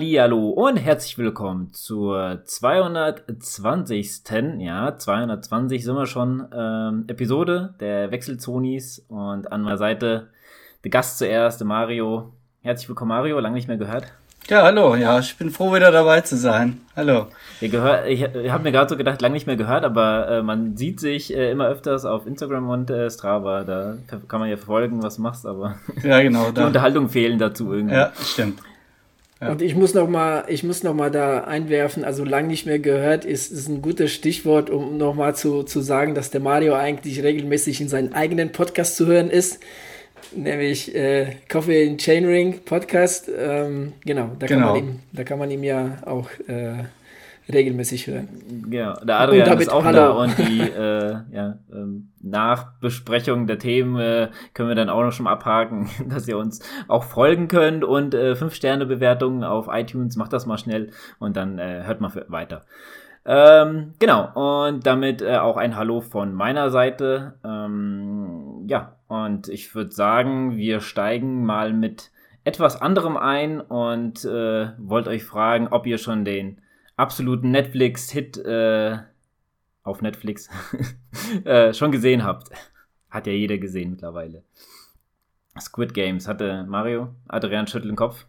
[0.00, 4.22] Hallihallo und herzlich willkommen zur 220.
[4.58, 10.28] Ja, 220 sind wir schon ähm, Episode der Wechselzonis und an meiner Seite
[10.84, 12.32] der Gast zuerst, der Mario.
[12.62, 14.04] Herzlich willkommen, Mario, lange nicht mehr gehört.
[14.48, 16.80] Ja, hallo, ja, ich bin froh, wieder dabei zu sein.
[16.96, 17.26] Hallo.
[17.60, 20.78] Ich, ich, ich habe mir gerade so gedacht, lange nicht mehr gehört, aber äh, man
[20.78, 23.64] sieht sich äh, immer öfters auf Instagram und äh, Strava.
[23.64, 27.74] Da kann man ja verfolgen, was du machst, aber ja, genau, die Unterhaltung fehlen dazu
[27.74, 27.96] irgendwie.
[27.96, 28.60] Ja, stimmt.
[29.40, 29.52] Ja.
[29.52, 32.78] Und ich muss noch mal, ich muss noch mal da einwerfen, also lang nicht mehr
[32.78, 36.74] gehört, ist, ist ein gutes Stichwort, um noch mal zu, zu sagen, dass der Mario
[36.74, 39.60] eigentlich regelmäßig in seinen eigenen Podcast zu hören ist,
[40.36, 43.30] nämlich äh, Coffee in Chainring Podcast.
[43.34, 44.74] Ähm, genau, da, genau.
[44.74, 46.84] Kann man ihm, da kann man ihm ja auch äh,
[47.52, 48.28] regelmäßig hören.
[48.70, 49.96] Ja, der Adrian ist auch Hallo.
[49.96, 55.12] da und die äh, ja, ähm, Nachbesprechung der Themen äh, können wir dann auch noch
[55.12, 60.46] schon abhaken, dass ihr uns auch folgen könnt und äh, 5-Sterne-Bewertungen auf iTunes, macht das
[60.46, 62.62] mal schnell und dann äh, hört mal weiter.
[63.26, 67.34] Ähm, genau, und damit äh, auch ein Hallo von meiner Seite.
[67.44, 72.10] Ähm, ja, und ich würde sagen, wir steigen mal mit
[72.44, 76.60] etwas anderem ein und äh, wollt euch fragen, ob ihr schon den
[77.00, 78.98] absoluten Netflix-Hit äh,
[79.82, 80.48] auf Netflix
[81.44, 82.50] äh, schon gesehen habt.
[83.10, 84.44] Hat ja jeder gesehen mittlerweile.
[85.58, 88.26] Squid Games hatte Mario, Adrian schüttelt den Kopf.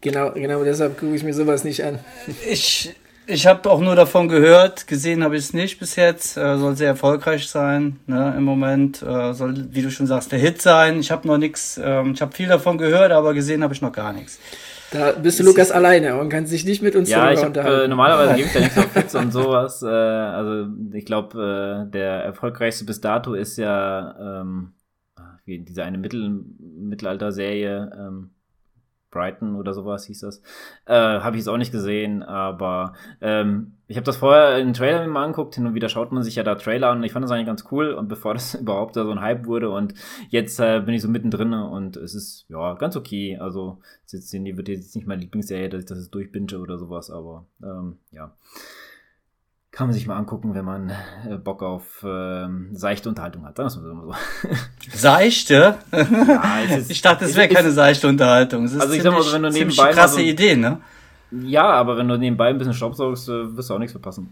[0.00, 1.98] Genau, genau deshalb gucke ich mir sowas nicht an.
[2.50, 2.94] Ich,
[3.26, 6.36] ich habe auch nur davon gehört, gesehen habe ich es nicht bis jetzt.
[6.36, 9.02] Äh, soll sehr erfolgreich sein ne, im Moment.
[9.02, 11.00] Äh, soll, wie du schon sagst, der Hit sein.
[11.00, 13.92] Ich habe noch nichts, ähm, ich habe viel davon gehört, aber gesehen habe ich noch
[13.92, 14.38] gar nichts.
[14.90, 17.88] Da bist du Lukas alleine und kannst dich nicht mit uns ja, ich hab, äh,
[17.88, 19.82] normalerweise gibt es ja nicht so Fits und sowas.
[19.82, 24.74] Äh, also ich glaube, äh, der erfolgreichste bis dato ist ja ähm,
[25.44, 27.90] wie diese eine Mittel Mittelalter-Serie.
[27.98, 28.33] Ähm,
[29.14, 30.42] Brighton oder sowas hieß das.
[30.84, 32.92] Äh, habe ich jetzt auch nicht gesehen, aber
[33.22, 35.54] ähm, ich habe das vorher in Trailer mal angeguckt.
[35.54, 37.02] Hin und wieder schaut man sich ja da Trailer an.
[37.02, 39.70] Ich fand das eigentlich ganz cool und bevor das überhaupt da so ein Hype wurde
[39.70, 39.94] und
[40.28, 43.38] jetzt äh, bin ich so mittendrin und es ist ja ganz okay.
[43.38, 47.98] Also es wird jetzt nicht meine Lieblingsserie, dass ich das durchbinge oder sowas, aber ähm,
[48.10, 48.34] ja
[49.74, 50.90] kann man sich mal angucken, wenn man
[51.28, 53.56] äh, Bock auf ähm, seichte Unterhaltung hat.
[53.56, 54.48] Sagen wir mal so.
[54.96, 55.76] Seichte?
[55.92, 58.62] Ja, ist, ich dachte, es wäre keine seichte Unterhaltung.
[58.62, 60.80] also ich ziemlich, sag mal wenn du nebenbei krasse so, Idee, ne?
[61.32, 64.30] Ja, aber wenn du nebenbei ein bisschen Staubsaugst, äh, wirst du auch nichts verpassen.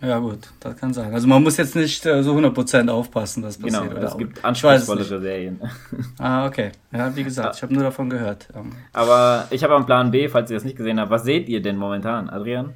[0.00, 1.12] Ja gut, das kann sein.
[1.12, 3.90] Also man muss jetzt nicht äh, so 100% aufpassen, was passiert.
[3.90, 5.60] Genau, es gibt anspruchsvollere Serien.
[6.18, 6.72] Ah, okay.
[6.92, 8.48] Ja, wie gesagt, ich habe nur davon gehört.
[8.54, 8.72] Ähm.
[8.92, 11.10] Aber ich habe einen Plan B, falls ihr das nicht gesehen habt.
[11.10, 12.74] Was seht ihr denn momentan, Adrian?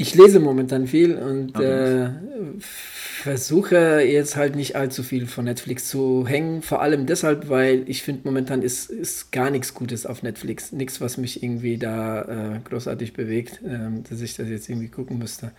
[0.00, 2.04] Ich lese momentan viel und okay.
[2.04, 2.10] äh,
[2.58, 6.62] versuche jetzt halt nicht allzu viel von Netflix zu hängen.
[6.62, 10.72] Vor allem deshalb, weil ich finde, momentan ist, ist gar nichts Gutes auf Netflix.
[10.72, 15.18] Nichts, was mich irgendwie da äh, großartig bewegt, äh, dass ich das jetzt irgendwie gucken
[15.18, 15.50] müsste.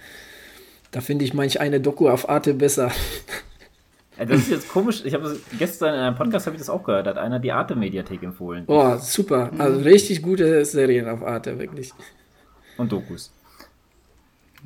[0.90, 2.92] Da finde ich manch eine Doku auf Arte besser.
[4.18, 5.02] Das ist jetzt komisch.
[5.04, 7.08] Ich habe gestern in einem Podcast habe ich das auch gehört.
[7.08, 8.66] Hat einer die Arte Mediathek empfohlen.
[8.68, 9.50] Oh, super.
[9.58, 11.92] Also richtig gute Serien auf Arte, wirklich.
[12.78, 13.32] Und Dokus.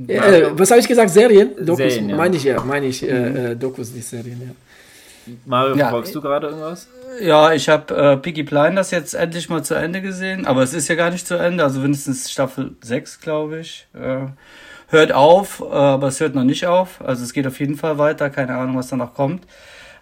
[0.08, 1.10] Äh, was habe ich gesagt?
[1.10, 1.52] Serien?
[1.58, 2.16] Dokus, Serien, ja.
[2.18, 3.36] meine ich ja, meine ich äh, mhm.
[3.36, 5.34] äh, Dokus, nicht Serien, ja.
[5.46, 6.88] Mario, ja, verfolgst du gerade irgendwas?
[7.22, 10.88] Ja, ich habe äh, Piggy Blinders jetzt endlich mal zu Ende gesehen, aber es ist
[10.88, 13.88] ja gar nicht zu Ende, also mindestens Staffel 6, glaube ich.
[13.94, 14.28] Äh,
[14.90, 17.98] hört auf, äh, aber es hört noch nicht auf, also es geht auf jeden Fall
[17.98, 19.46] weiter, keine Ahnung, was da noch kommt.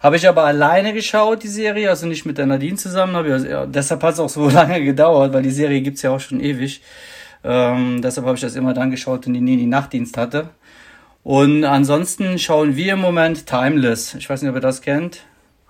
[0.04, 3.16] Habe ich aber alleine geschaut, die Serie, also nicht mit der Nadine zusammen.
[3.16, 6.02] Hab ich, also, ja, deshalb hat es auch so lange gedauert, weil die Serie gibt's
[6.02, 6.82] ja auch schon ewig.
[7.44, 10.48] Ähm, deshalb habe ich das immer dann geschaut, wenn die nie die Nachtdienst hatte.
[11.22, 14.14] Und ansonsten schauen wir im Moment Timeless.
[14.14, 15.24] Ich weiß nicht, ob ihr das kennt.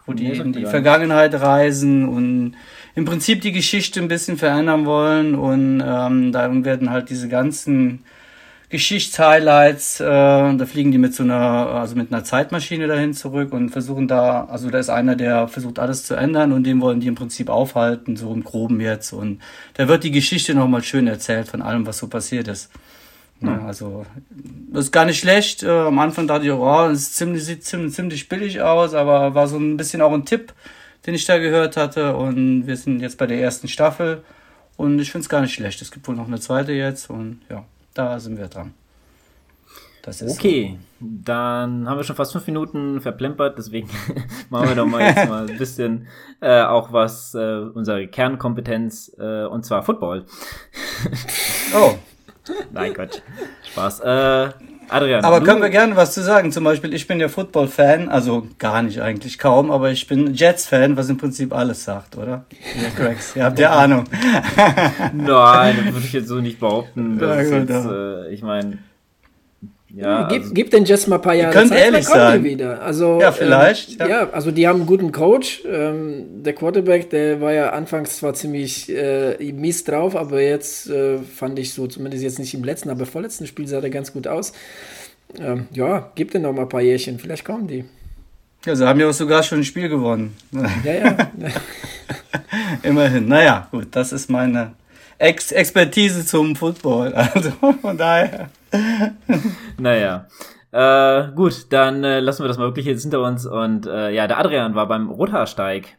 [0.07, 2.57] Wo die in die Vergangenheit reisen und
[2.95, 5.35] im Prinzip die Geschichte ein bisschen verändern wollen.
[5.35, 8.05] Und ähm, da werden halt diese ganzen
[8.71, 13.71] Geschichtshighlights, äh, da fliegen die mit so einer, also mit einer Zeitmaschine dahin zurück und
[13.71, 17.09] versuchen da, also da ist einer, der versucht alles zu ändern und den wollen die
[17.09, 19.13] im Prinzip aufhalten, so im Groben jetzt.
[19.13, 19.41] Und
[19.75, 22.71] da wird die Geschichte nochmal schön erzählt von allem, was so passiert ist.
[23.41, 24.07] Ja, also,
[24.73, 25.63] das ist gar nicht schlecht.
[25.63, 29.35] Äh, am Anfang dachte ich, oh, das ist ziemlich, sieht ziemlich, ziemlich billig aus, aber
[29.35, 30.55] war so ein bisschen auch ein Tipp,
[31.07, 32.17] den ich da gehört hatte.
[32.17, 34.25] Und wir sind jetzt bei der ersten Staffel
[34.77, 35.83] und ich finde es gar nicht schlecht.
[35.83, 37.65] Es gibt wohl noch eine zweite jetzt und ja
[37.95, 38.75] da sind wir dran.
[40.07, 41.07] okay, so.
[41.25, 43.89] dann haben wir schon fast fünf Minuten verplempert, deswegen
[44.51, 46.07] machen wir doch mal jetzt mal ein bisschen
[46.41, 50.27] äh, auch was, äh, unsere Kernkompetenz, äh, und zwar Football.
[51.75, 51.95] oh.
[52.73, 53.21] Nein, Quatsch.
[53.71, 54.01] Spaß.
[54.01, 54.51] Äh,
[54.95, 55.25] Adrian.
[55.25, 56.53] Aber können wir gerne was zu sagen?
[56.53, 60.97] Zum Beispiel, ich bin ja Football-Fan, also gar nicht eigentlich kaum, aber ich bin Jets-Fan,
[60.97, 62.45] was im Prinzip alles sagt, oder?
[62.81, 64.05] Ja, Cracks, ihr habt ja Ahnung.
[65.13, 67.19] Nein, das würde ich jetzt so nicht behaupten.
[67.19, 68.79] Das ja, gut, jetzt, äh, ich meine.
[69.97, 72.43] Ja, gib, also, gib den Jets mal ein paar Jahre Zeit, ehrlich sein.
[72.43, 72.83] wieder.
[72.83, 73.93] Also, ja, vielleicht.
[73.93, 74.09] Ähm, ja.
[74.09, 74.31] ja.
[74.31, 75.63] also die haben einen guten Coach.
[75.71, 81.19] Ähm, der Quarterback, der war ja anfangs zwar ziemlich äh, mies drauf, aber jetzt äh,
[81.19, 84.27] fand ich so, zumindest jetzt nicht im letzten, aber vorletzten Spiel sah der ganz gut
[84.27, 84.53] aus.
[85.39, 87.85] Ähm, ja, gib den noch mal ein paar Jährchen, vielleicht kommen die.
[88.67, 90.35] Ja, sie haben ja auch sogar schon ein Spiel gewonnen.
[90.85, 91.17] Ja, ja.
[92.83, 93.29] Immerhin.
[93.29, 94.73] Naja, gut, das ist meine
[95.19, 97.13] Ex Expertise zum Football.
[97.15, 97.51] Also
[97.81, 98.51] von daher.
[99.79, 100.27] naja.
[100.73, 103.47] Äh, gut, dann äh, lassen wir das mal wirklich jetzt hinter uns.
[103.47, 105.97] Und äh, ja, der Adrian war beim Rothaarsteig.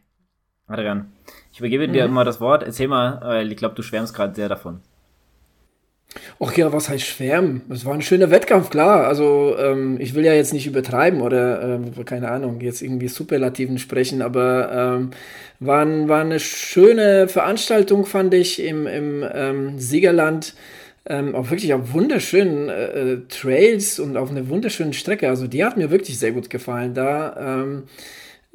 [0.66, 1.12] Adrian,
[1.52, 1.92] ich übergebe mhm.
[1.92, 2.62] dir mal das Wort.
[2.62, 4.80] Erzähl mal, weil ich glaube, du schwärmst gerade sehr davon.
[6.40, 7.62] Ach ja, was heißt schwärmen?
[7.70, 9.06] Es war ein schöner Wettkampf, klar.
[9.06, 13.78] Also ähm, ich will ja jetzt nicht übertreiben oder ähm, keine Ahnung, jetzt irgendwie Superlativen
[13.78, 15.10] sprechen, aber ähm,
[15.60, 20.54] war, war eine schöne Veranstaltung, fand ich, im, im ähm, Siegerland.
[21.08, 25.28] Ähm, auch wirklich auf wunderschönen äh, äh, Trails und auf einer wunderschönen Strecke.
[25.28, 26.94] Also die hat mir wirklich sehr gut gefallen.
[26.94, 27.84] Da ähm,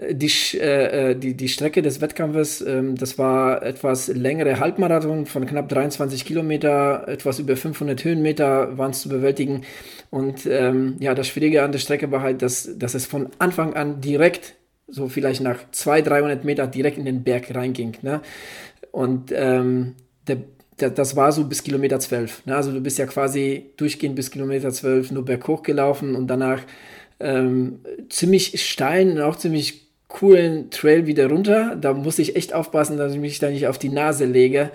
[0.09, 5.45] die, äh, äh, die, die Strecke des Wettkampfes, ähm, das war etwas längere Halbmarathon von
[5.45, 9.61] knapp 23 Kilometer, etwas über 500 Höhenmeter waren es zu bewältigen.
[10.09, 13.75] Und ähm, ja, das Schwierige an der Strecke war halt, dass, dass es von Anfang
[13.75, 14.55] an direkt,
[14.87, 17.97] so vielleicht nach 200, 300 Meter direkt in den Berg reinging.
[18.01, 18.21] Ne?
[18.91, 19.95] Und ähm,
[20.27, 20.37] der,
[20.89, 22.45] das war so bis Kilometer 12.
[22.45, 22.55] Ne?
[22.55, 26.61] Also du bist ja quasi durchgehend bis Kilometer 12 nur berghoch gelaufen und danach
[27.19, 27.79] ähm,
[28.09, 31.77] ziemlich steil und auch ziemlich coolen Trail wieder runter.
[31.79, 34.71] Da muss ich echt aufpassen, dass ich mich da nicht auf die Nase lege.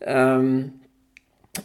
[0.00, 0.72] Ähm,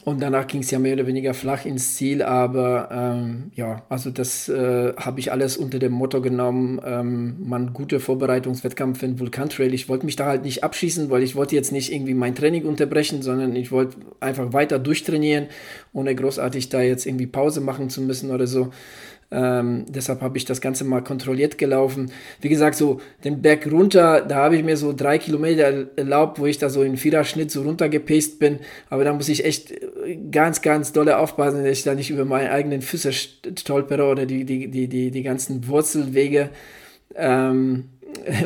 [0.04, 4.10] und danach ging es ja mehr oder weniger flach ins Ziel, aber ähm, ja, also
[4.10, 9.76] das äh, habe ich alles unter dem Motto genommen, ähm, man gute Vorbereitungswettkampf den Vulkantrail.
[9.76, 12.66] Ich wollte mich da halt nicht abschießen, weil ich wollte jetzt nicht irgendwie mein Training
[12.66, 15.48] unterbrechen, sondern ich wollte einfach weiter durchtrainieren,
[15.94, 18.72] ohne großartig da jetzt irgendwie Pause machen zu müssen oder so.
[19.32, 22.12] Ähm, deshalb habe ich das Ganze mal kontrolliert gelaufen.
[22.42, 26.46] Wie gesagt, so den Berg runter, da habe ich mir so drei Kilometer erlaubt, wo
[26.46, 28.60] ich da so in Viererschnitt so runtergepaced bin.
[28.90, 29.74] Aber da muss ich echt
[30.32, 34.46] ganz, ganz dolle aufpassen, dass ich da nicht über meine eigenen Füße stolpere oder die,
[34.46, 36.50] die, die, die, die ganzen Wurzelwege.
[37.16, 37.86] Ähm,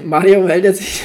[0.04, 1.04] Mario meldet sich.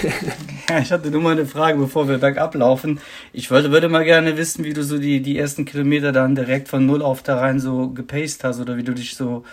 [0.68, 2.98] Ja, ich hatte nur mal eine Frage, bevor wir bergab laufen.
[3.32, 6.68] Ich wollte, würde mal gerne wissen, wie du so die, die ersten Kilometer dann direkt
[6.68, 9.44] von Null auf da rein so gepaced hast oder wie du dich so,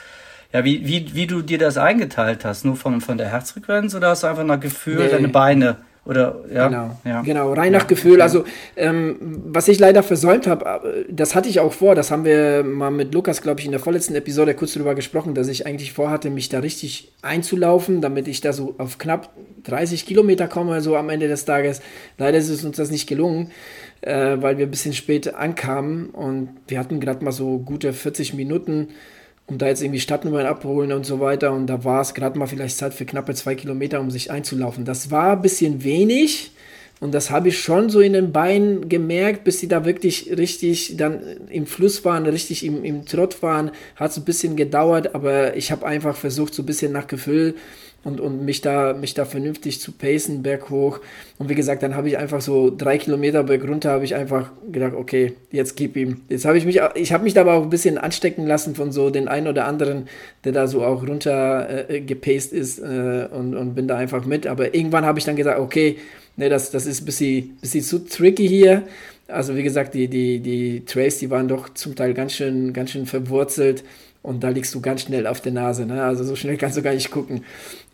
[0.53, 2.63] ja, wie, wie, wie du dir das eingeteilt hast.
[2.63, 5.09] Nur von, von der Herzfrequenz oder hast du einfach nach Gefühl nee.
[5.09, 7.21] deine Beine oder ja, genau, ja.
[7.21, 8.23] genau rein nach Gefühl.
[8.23, 8.43] Also
[8.75, 11.93] ähm, was ich leider versäumt habe, äh, das hatte ich auch vor.
[11.93, 15.35] Das haben wir mal mit Lukas, glaube ich, in der vorletzten Episode kurz darüber gesprochen,
[15.35, 19.29] dass ich eigentlich vorhatte, mich da richtig einzulaufen, damit ich da so auf knapp
[19.63, 21.81] 30 Kilometer komme, so am Ende des Tages.
[22.17, 23.51] Leider ist es uns das nicht gelungen,
[24.01, 28.33] äh, weil wir ein bisschen spät ankamen und wir hatten gerade mal so gute 40
[28.33, 28.87] Minuten
[29.51, 31.51] um da jetzt irgendwie Stadtnummern abholen und so weiter.
[31.51, 34.85] Und da war es gerade mal vielleicht Zeit für knappe zwei Kilometer, um sich einzulaufen.
[34.85, 36.51] Das war ein bisschen wenig.
[37.01, 40.95] Und das habe ich schon so in den Beinen gemerkt, bis sie da wirklich richtig
[40.97, 43.71] dann im Fluss waren, richtig im, im Trott waren.
[43.95, 47.55] Hat es ein bisschen gedauert, aber ich habe einfach versucht, so ein bisschen nach Gefühl
[48.03, 50.99] und, und mich, da, mich da vernünftig zu pacen, berghoch.
[51.37, 54.51] Und wie gesagt, dann habe ich einfach so drei Kilometer berg runter, habe ich einfach
[54.71, 56.21] gedacht, okay, jetzt gib ihm.
[56.27, 58.91] Jetzt habe ich mich, ich habe mich da aber auch ein bisschen anstecken lassen von
[58.91, 60.07] so den einen oder anderen,
[60.43, 64.47] der da so auch runter äh, gepaced ist äh, und, und bin da einfach mit.
[64.47, 65.97] Aber irgendwann habe ich dann gesagt, okay,
[66.37, 68.83] ne, das, das ist ein bisschen, bisschen zu tricky hier.
[69.27, 72.91] Also wie gesagt, die, die, die Trails, die waren doch zum Teil ganz schön, ganz
[72.91, 73.83] schön verwurzelt.
[74.23, 75.85] Und da liegst du ganz schnell auf der Nase.
[75.85, 76.03] Ne?
[76.03, 77.43] Also so schnell kannst du gar nicht gucken.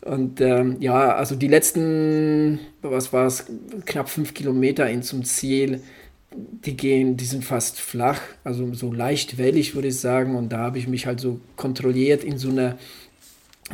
[0.02, 3.46] Und ähm, ja, also die letzten, was war es,
[3.86, 5.80] knapp fünf Kilometer hin zum Ziel,
[6.34, 10.36] die gehen, die sind fast flach, also so leicht wellig, würde ich sagen.
[10.36, 12.78] Und da habe ich mich halt so kontrolliert in so einer,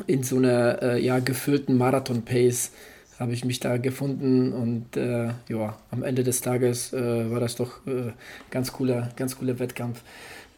[0.07, 2.71] in so einer äh, ja, gefüllten Marathon-Pace
[3.19, 7.55] habe ich mich da gefunden und äh, ja, am Ende des Tages äh, war das
[7.57, 8.13] doch äh,
[8.51, 10.03] ganz cooler, ganz cooler Wettkampf.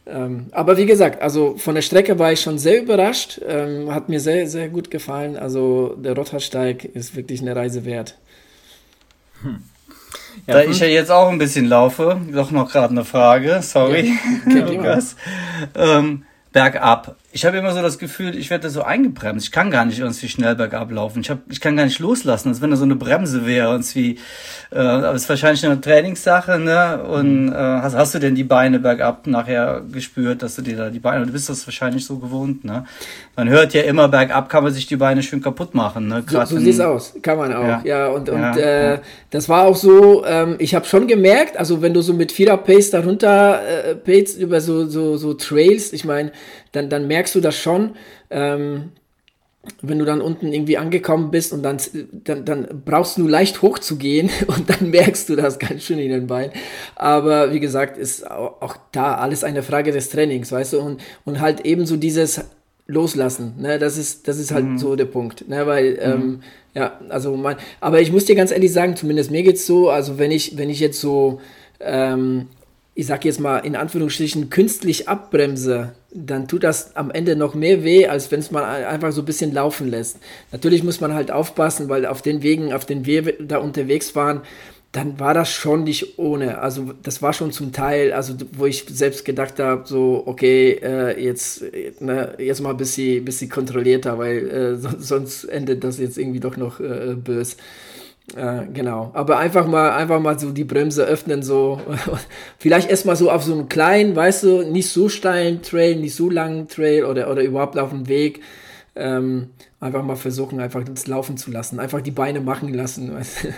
[0.09, 3.41] Ähm, aber wie gesagt, also von der Strecke war ich schon sehr überrascht.
[3.47, 5.35] Ähm, hat mir sehr, sehr gut gefallen.
[5.37, 8.15] Also der Rottersteig ist wirklich eine Reise wert.
[9.41, 9.63] Hm.
[10.45, 14.13] Ja, da ich ja jetzt auch ein bisschen laufe, doch noch gerade eine Frage, sorry,
[14.47, 15.15] ja, Lukas.
[15.75, 16.23] Ähm,
[16.53, 17.15] bergab.
[17.37, 19.45] Ich habe immer so das Gefühl, ich werde so eingebremst.
[19.45, 21.21] Ich kann gar nicht irgendwie schnell bergab laufen.
[21.21, 23.73] Ich, hab, ich kann gar nicht loslassen, als wenn da so eine Bremse wäre.
[23.73, 24.17] Irgendwie,
[24.71, 26.57] äh, aber es ist wahrscheinlich eine Trainingssache.
[26.57, 27.03] Ne?
[27.03, 30.89] Und äh, hast, hast du denn die Beine bergab nachher gespürt, dass du dir da
[30.89, 32.65] die Beine, du bist das wahrscheinlich so gewohnt.
[32.65, 32.85] Ne?
[33.35, 36.07] Man hört ja immer, bergab kann man sich die Beine schön kaputt machen.
[36.07, 36.23] Ne?
[36.27, 37.61] so so sieht aus, kann man auch.
[37.61, 38.99] Ja, ja und, und ja, äh, ja.
[39.29, 42.89] das war auch so, ähm, ich habe schon gemerkt, also wenn du so mit Vierer-Pace
[42.89, 46.31] darunter äh, pace über so, so, so Trails, ich meine,
[46.71, 47.95] dann, dann merkst du das schon.
[48.29, 48.91] Ähm,
[49.81, 51.77] wenn du dann unten irgendwie angekommen bist und dann,
[52.23, 55.83] dann, dann brauchst du nur leicht hoch zu gehen und dann merkst du das ganz
[55.83, 56.51] schön in den Beinen.
[56.95, 61.39] Aber wie gesagt, ist auch, da alles eine Frage des Trainings, weißt du, und, und
[61.39, 62.41] halt eben so dieses
[62.87, 64.77] Loslassen, ne, das ist, das ist halt mhm.
[64.77, 65.99] so der Punkt, ne, weil, mhm.
[65.99, 66.39] ähm,
[66.73, 70.17] ja, also mein, aber ich muss dir ganz ehrlich sagen, zumindest mir geht's so, also
[70.17, 71.41] wenn ich, wenn ich jetzt so,
[71.81, 72.47] ähm,
[72.97, 77.83] ich sag jetzt mal in Anführungsstrichen, künstlich abbremse, dann tut das am Ende noch mehr
[77.83, 80.17] weh, als wenn es mal einfach so ein bisschen laufen lässt.
[80.51, 84.41] Natürlich muss man halt aufpassen, weil auf den Wegen, auf denen wir da unterwegs waren,
[84.93, 86.57] dann war das schon nicht ohne.
[86.57, 91.23] Also das war schon zum Teil, also wo ich selbst gedacht habe, so, okay, äh,
[91.23, 91.65] jetzt,
[91.99, 96.57] ne, jetzt mal ein bisschen, bisschen kontrollierter, weil äh, sonst endet das jetzt irgendwie doch
[96.57, 97.57] noch äh, böse.
[98.35, 99.11] Äh, genau.
[99.13, 101.79] Aber einfach mal, einfach mal so die Bremse öffnen, so.
[102.59, 106.29] Vielleicht erstmal so auf so einen kleinen, weißt du, nicht so steilen Trail, nicht so
[106.29, 108.41] langen Trail oder, oder überhaupt auf dem Weg.
[108.95, 111.79] Ähm, einfach mal versuchen, einfach das laufen zu lassen.
[111.79, 113.13] Einfach die Beine machen lassen.
[113.13, 113.53] Weißt du?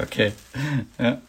[0.00, 0.32] Okay.
[0.98, 1.20] Ja.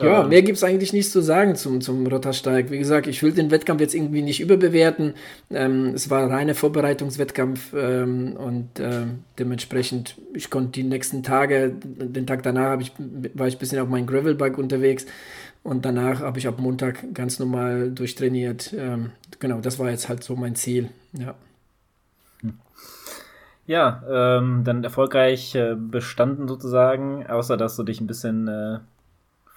[0.00, 0.28] Ja, ähm.
[0.28, 2.70] mehr gibt es eigentlich nichts zu sagen zum, zum Rottersteig.
[2.70, 5.14] Wie gesagt, ich will den Wettkampf jetzt irgendwie nicht überbewerten.
[5.50, 11.72] Ähm, es war ein reiner Vorbereitungswettkampf ähm, und ähm, dementsprechend, ich konnte die nächsten Tage,
[11.74, 12.92] den Tag danach ich,
[13.34, 15.06] war ich ein bisschen auf meinem Gravelbike unterwegs
[15.64, 18.72] und danach habe ich ab Montag ganz normal durchtrainiert.
[18.78, 20.90] Ähm, genau, das war jetzt halt so mein Ziel.
[21.12, 21.34] Ja.
[23.66, 24.02] Ja,
[24.38, 28.78] ähm, dann erfolgreich äh, bestanden sozusagen, außer dass du dich ein bisschen äh,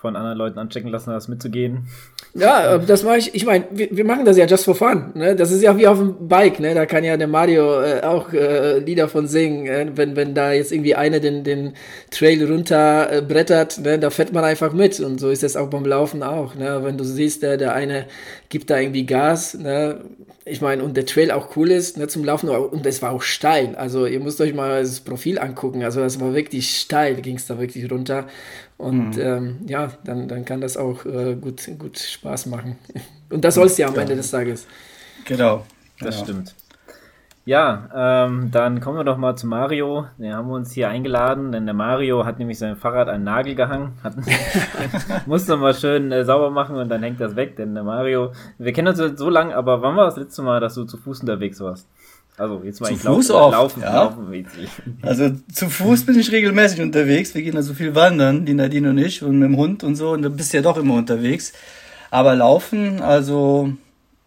[0.01, 1.87] von anderen Leuten anchecken lassen, das mitzugehen.
[2.33, 3.35] Ja, äh, das mache ich.
[3.35, 5.11] Ich meine, wir, wir, machen das ja just for fun.
[5.13, 5.35] Ne?
[5.35, 6.59] Das ist ja wie auf dem Bike.
[6.59, 6.73] Ne?
[6.73, 9.67] Da kann ja der Mario äh, auch äh, Lieder von singen.
[9.67, 11.73] Äh, wenn, wenn da jetzt irgendwie einer den, den
[12.09, 13.99] Trail runter äh, brettert, ne?
[13.99, 14.99] da fährt man einfach mit.
[14.99, 16.55] Und so ist es auch beim Laufen auch.
[16.55, 16.79] Ne?
[16.81, 18.07] Wenn du siehst, der, der eine
[18.49, 19.53] gibt da irgendwie Gas.
[19.53, 19.99] Ne?
[20.45, 22.49] Ich meine, und der Trail auch cool ist ne, zum Laufen.
[22.49, 23.75] Und es war auch steil.
[23.75, 25.83] Also ihr müsst euch mal das Profil angucken.
[25.83, 28.25] Also das war wirklich steil, ging es da wirklich runter.
[28.81, 29.21] Und mhm.
[29.21, 32.77] ähm, ja, dann, dann kann das auch äh, gut, gut Spaß machen.
[33.29, 34.65] Und das soll es ja am Ende des Tages.
[35.25, 35.65] Genau.
[35.99, 36.23] Das genau.
[36.23, 36.55] stimmt.
[37.45, 40.07] Ja, ähm, dann kommen wir doch mal zu Mario.
[40.17, 43.23] Den haben wir uns hier eingeladen, denn der Mario hat nämlich sein Fahrrad an den
[43.25, 43.93] Nagel gehangen.
[44.03, 44.15] Hat,
[45.27, 48.73] musste mal schön äh, sauber machen und dann hängt das weg, denn der Mario, wir
[48.73, 51.59] kennen uns so lange, aber wann war das letzte Mal, dass du zu Fuß unterwegs
[51.59, 51.87] warst?
[52.41, 53.93] Also jetzt mal zu Fuß laufen, oft, laufen, ja.
[53.93, 54.47] laufen
[55.03, 57.35] Also zu Fuß bin ich regelmäßig unterwegs.
[57.35, 59.95] Wir gehen da so viel wandern, die Nadine und ich, und mit dem Hund und
[59.95, 60.09] so.
[60.09, 61.53] Und da bist du ja doch immer unterwegs.
[62.09, 63.71] Aber laufen, also,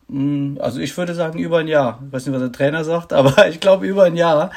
[0.09, 2.01] hm, also ich würde sagen über ein Jahr.
[2.07, 4.53] Ich weiß nicht, was der Trainer sagt, aber ich glaube über ein Jahr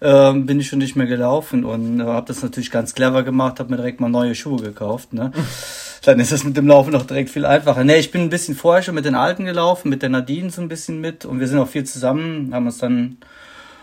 [0.00, 3.58] ähm, bin ich schon nicht mehr gelaufen und äh, habe das natürlich ganz clever gemacht,
[3.58, 5.14] habe mir direkt mal neue Schuhe gekauft.
[5.14, 5.32] Ne?
[6.02, 7.84] Dann ist es mit dem Laufen noch direkt viel einfacher.
[7.84, 10.62] Ne, ich bin ein bisschen vorher schon mit den Alten gelaufen, mit der Nadine so
[10.62, 13.18] ein bisschen mit und wir sind auch viel zusammen, haben uns dann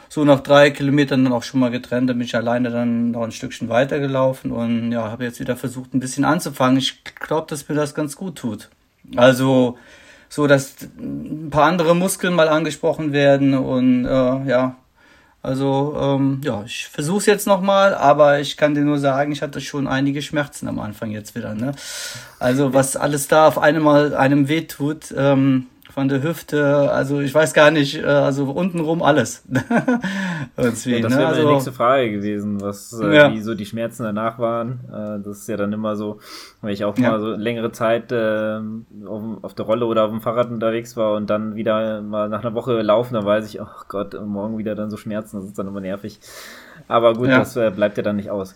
[0.10, 3.24] so nach drei Kilometern dann auch schon mal getrennt, dann bin ich alleine dann noch
[3.24, 6.78] ein Stückchen weitergelaufen und ja, habe jetzt wieder versucht, ein bisschen anzufangen.
[6.78, 8.70] Ich glaube, dass mir das ganz gut tut.
[9.16, 9.78] Also
[10.30, 14.10] so, dass ein paar andere Muskeln mal angesprochen werden und äh,
[14.48, 14.76] ja,
[15.42, 19.42] also ähm, ja, ich versuche es jetzt nochmal, aber ich kann dir nur sagen, ich
[19.42, 21.54] hatte schon einige Schmerzen am Anfang jetzt wieder.
[21.54, 21.72] Ne?
[22.40, 25.68] Also was alles da auf einmal einem wehtut, ähm,
[25.98, 29.44] von der Hüfte, also ich weiß gar nicht, äh, also untenrum alles.
[30.56, 31.26] Irgendwie, ja, das wäre ne?
[31.26, 33.34] also, meine nächste Frage gewesen, was äh, ja.
[33.34, 34.82] wie so die Schmerzen danach waren.
[34.90, 36.20] Äh, das ist ja dann immer so,
[36.62, 37.10] weil ich auch ja.
[37.10, 38.60] mal so längere Zeit äh,
[39.08, 42.42] auf, auf, der Rolle oder auf dem Fahrrad unterwegs war und dann wieder mal nach
[42.42, 45.58] einer Woche laufen, dann weiß ich, oh Gott, morgen wieder dann so Schmerzen, das ist
[45.58, 46.20] dann immer nervig.
[46.88, 48.56] Aber gut, das äh, bleibt ja dann nicht aus.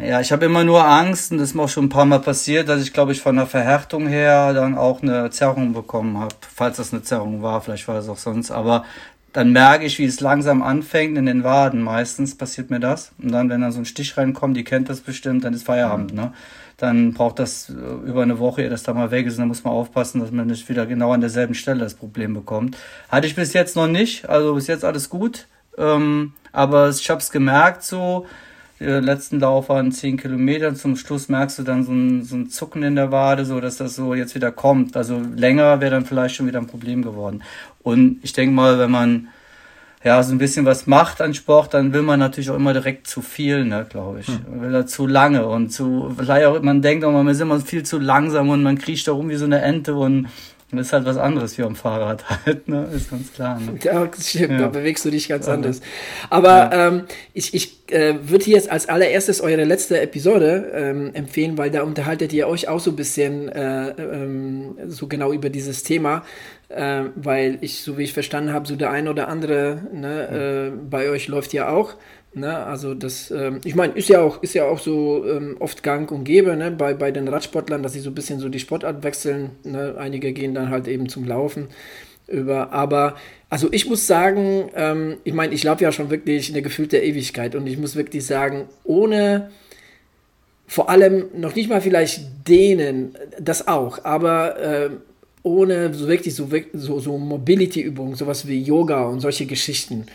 [0.00, 2.20] Ja, ich habe immer nur Angst, und das ist mir auch schon ein paar Mal
[2.20, 6.34] passiert, dass ich, glaube ich, von der Verhärtung her dann auch eine Zerrung bekommen habe.
[6.54, 8.52] Falls das eine Zerrung war, vielleicht war es auch sonst.
[8.52, 8.84] Aber
[9.32, 11.82] dann merke ich, wie es langsam anfängt in den Waden.
[11.82, 13.12] Meistens passiert mir das.
[13.20, 16.14] Und dann, wenn dann so ein Stich reinkommt, die kennt das bestimmt, dann ist Feierabend.
[16.14, 16.32] Ne?
[16.76, 17.72] Dann braucht das äh,
[18.08, 19.34] über eine Woche, ehe das da mal weg ist.
[19.34, 22.34] Und dann muss man aufpassen, dass man nicht wieder genau an derselben Stelle das Problem
[22.34, 22.76] bekommt.
[23.08, 24.28] Hatte ich bis jetzt noch nicht.
[24.28, 25.48] Also bis jetzt alles gut.
[25.76, 28.26] Ähm, aber ich habe es gemerkt so
[28.80, 30.74] Die letzten Lauf waren 10 Kilometer.
[30.74, 33.76] Zum Schluss merkst du dann so ein, so ein Zucken in der Wade, so dass
[33.76, 34.96] das so jetzt wieder kommt.
[34.96, 37.42] Also länger wäre dann vielleicht schon wieder ein Problem geworden.
[37.82, 39.28] Und ich denke mal, wenn man
[40.04, 43.08] ja, so ein bisschen was macht an Sport, dann will man natürlich auch immer direkt
[43.08, 44.28] zu viel, ne, glaube ich.
[44.28, 44.44] Hm.
[44.48, 47.58] Man will er zu lange und zu, vielleicht auch, man denkt auch, man ist immer
[47.60, 50.28] viel zu langsam und man kriecht da rum wie so eine Ente und
[50.70, 52.86] das ist halt was anderes wie am Fahrrad halt, ne?
[52.94, 53.58] Ist ganz klar.
[53.58, 53.78] Ne?
[53.82, 54.58] Ja, stimmt, ja.
[54.58, 55.80] da bewegst du dich ganz anders.
[56.28, 56.88] Aber ja.
[56.88, 61.70] ähm, ich, ich äh, würde hier jetzt als allererstes eure letzte Episode ähm, empfehlen, weil
[61.70, 66.22] da unterhaltet ihr euch auch so ein bisschen äh, ähm, so genau über dieses Thema.
[66.68, 70.78] Äh, weil ich, so wie ich verstanden habe, so der ein oder andere ne, äh,
[70.90, 71.94] bei euch läuft ja auch.
[72.34, 72.56] Ne?
[72.56, 76.10] Also das, ähm, ich meine, ist ja auch, ist ja auch so ähm, oft gang
[76.12, 76.70] und gäbe ne?
[76.70, 79.50] bei, bei den Radsportlern, dass sie so ein bisschen so die Sportart wechseln.
[79.64, 79.94] Ne?
[79.98, 81.68] Einige gehen dann halt eben zum Laufen
[82.26, 82.72] über.
[82.72, 83.16] Aber
[83.48, 87.54] also ich muss sagen, ähm, ich meine, ich laufe ja schon wirklich eine gefühlte Ewigkeit
[87.54, 89.50] und ich muss wirklich sagen, ohne
[90.66, 94.90] vor allem noch nicht mal vielleicht denen, das auch, aber äh,
[95.42, 100.06] ohne so wirklich so, so, so Mobility-Übungen, sowas wie Yoga und solche Geschichten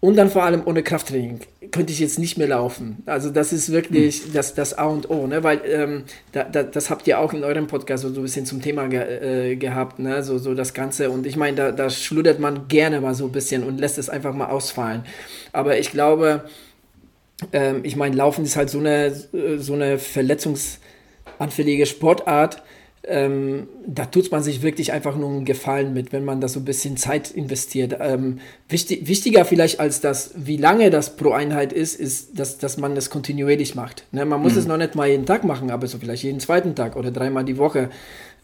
[0.00, 1.40] und dann vor allem ohne Krafttraining
[1.70, 3.02] könnte ich jetzt nicht mehr laufen.
[3.06, 4.32] Also das ist wirklich mhm.
[4.32, 5.44] das, das A und O, ne?
[5.44, 8.62] weil ähm, da, da, das habt ihr auch in eurem Podcast so, ein bisschen zum
[8.62, 10.22] Thema ge, äh, gehabt, ne?
[10.22, 11.10] so, so das Ganze.
[11.10, 14.08] Und ich meine, da, da schluddert man gerne mal so ein bisschen und lässt es
[14.08, 15.04] einfach mal ausfallen.
[15.52, 16.44] Aber ich glaube,
[17.52, 19.14] ähm, ich meine, Laufen ist halt so eine,
[19.58, 22.62] so eine verletzungsanfällige Sportart
[23.04, 26.60] ähm, da tut man sich wirklich einfach nur einen Gefallen mit, wenn man da so
[26.60, 27.96] ein bisschen Zeit investiert.
[27.98, 32.76] Ähm, wichtig, wichtiger vielleicht als das, wie lange das pro Einheit ist, ist, dass, dass
[32.76, 34.04] man das kontinuierlich macht.
[34.12, 34.26] Ne?
[34.26, 34.58] Man muss mhm.
[34.58, 37.44] es noch nicht mal jeden Tag machen, aber so vielleicht jeden zweiten Tag oder dreimal
[37.44, 37.88] die Woche.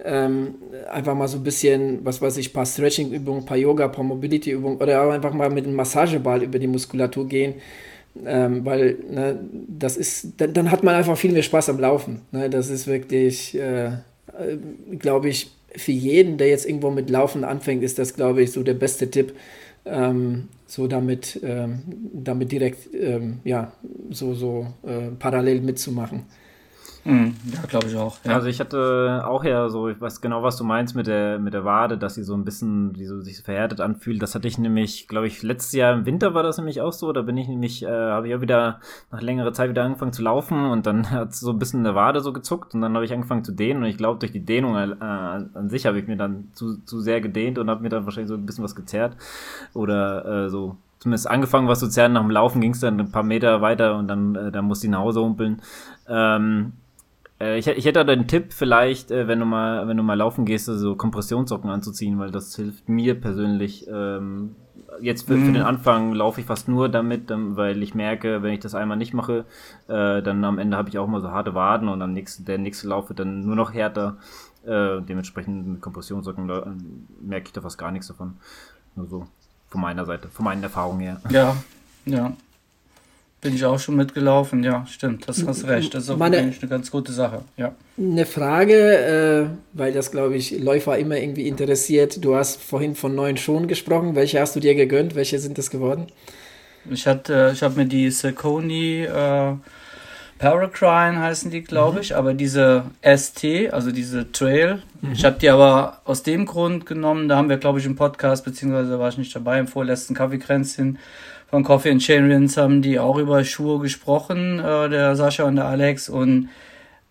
[0.03, 0.55] Ähm,
[0.91, 5.03] einfach mal so ein bisschen, was weiß ich, paar Stretching-Übungen, paar Yoga, paar Mobility-Übungen oder
[5.03, 7.55] auch einfach mal mit einem Massageball über die Muskulatur gehen.
[8.25, 12.23] Ähm, weil ne, das ist, dann, dann, hat man einfach viel mehr Spaß am Laufen.
[12.33, 12.49] Ne?
[12.49, 13.91] Das ist wirklich äh, äh,
[14.99, 18.63] glaube ich, für jeden, der jetzt irgendwo mit Laufen anfängt, ist das, glaube ich, so
[18.63, 19.35] der beste Tipp,
[19.85, 23.73] ähm, so damit, ähm, damit direkt, ähm, ja,
[24.11, 26.25] so, so äh, parallel mitzumachen.
[27.07, 27.37] Mhm.
[27.55, 28.19] Ja, glaube ich auch.
[28.25, 28.35] Ja.
[28.35, 31.55] Also ich hatte auch ja so, ich weiß genau, was du meinst mit der, mit
[31.55, 34.21] der Wade, dass sie so ein bisschen, die so sich verhärtet anfühlt.
[34.21, 37.13] Das hatte ich nämlich, glaube ich, letztes Jahr im Winter war das nämlich auch so.
[37.13, 38.81] Da bin ich nämlich, äh, habe ich auch wieder
[39.13, 42.21] nach längerer Zeit wieder angefangen zu laufen und dann hat so ein bisschen der Wade
[42.21, 44.75] so gezuckt und dann habe ich angefangen zu dehnen und ich glaube, durch die Dehnung
[44.75, 48.05] äh, an sich habe ich mir dann zu, zu sehr gedehnt und habe mir dann
[48.05, 49.17] wahrscheinlich so ein bisschen was gezerrt
[49.75, 52.15] oder äh, so zumindest angefangen was zu zerren.
[52.15, 54.89] Nach dem Laufen ging es dann ein paar Meter weiter und dann, äh, dann musste
[54.89, 55.63] ich nach Hause humpeln.
[56.09, 56.86] Ähm, äh,
[57.39, 60.45] ich, ich hätte da den Tipp vielleicht, äh, wenn du mal, wenn du mal laufen
[60.45, 63.87] gehst, so Kompressionssocken anzuziehen, weil das hilft mir persönlich.
[63.89, 64.57] Ähm,
[65.01, 65.45] jetzt für, mm.
[65.47, 65.69] für, den mhm.
[65.69, 69.13] Anfang laufe ich fast nur damit, ähm, weil ich merke, wenn ich das einmal nicht
[69.13, 69.45] mache,
[69.89, 72.59] äh, dann am Ende habe ich auch mal so harte Waden und am nächsten, der
[72.59, 74.17] nächste Lauf wird dann nur noch härter.
[74.65, 76.63] Äh, dementsprechend mit Kompressionssocken äh,
[77.21, 78.39] merke ich da fast gar nichts davon.
[78.95, 79.27] Nur so
[79.69, 81.21] von meiner Seite, von meinen Erfahrungen her.
[81.31, 81.57] Ja,
[82.05, 82.33] ja.
[83.47, 85.95] Bin ich auch schon mitgelaufen, ja, stimmt, das hast recht.
[85.95, 87.77] Das ist auch Meine, eigentlich eine ganz gute Sache, ja.
[87.97, 92.25] Eine Frage, äh, weil das, glaube ich, Läufer immer irgendwie interessiert.
[92.25, 94.17] Du hast vorhin von neuen Schuhen gesprochen.
[94.17, 95.15] Welche hast du dir gegönnt?
[95.15, 96.09] Welche sind das geworden?
[96.91, 99.53] Ich, hatte, ich habe mir die Saucony äh,
[100.39, 102.03] Paracrine heißen die, glaube mhm.
[102.03, 105.13] ich, aber diese ST, also diese Trail, mhm.
[105.13, 108.45] ich habe die aber aus dem Grund genommen, da haben wir, glaube ich, im Podcast,
[108.45, 110.99] beziehungsweise war ich nicht dabei, im vorletzten Kaffeekränzchen,
[111.49, 115.67] von Coffee and Chains haben die auch über Schuhe gesprochen, äh, der Sascha und der
[115.67, 116.09] Alex.
[116.09, 116.49] Und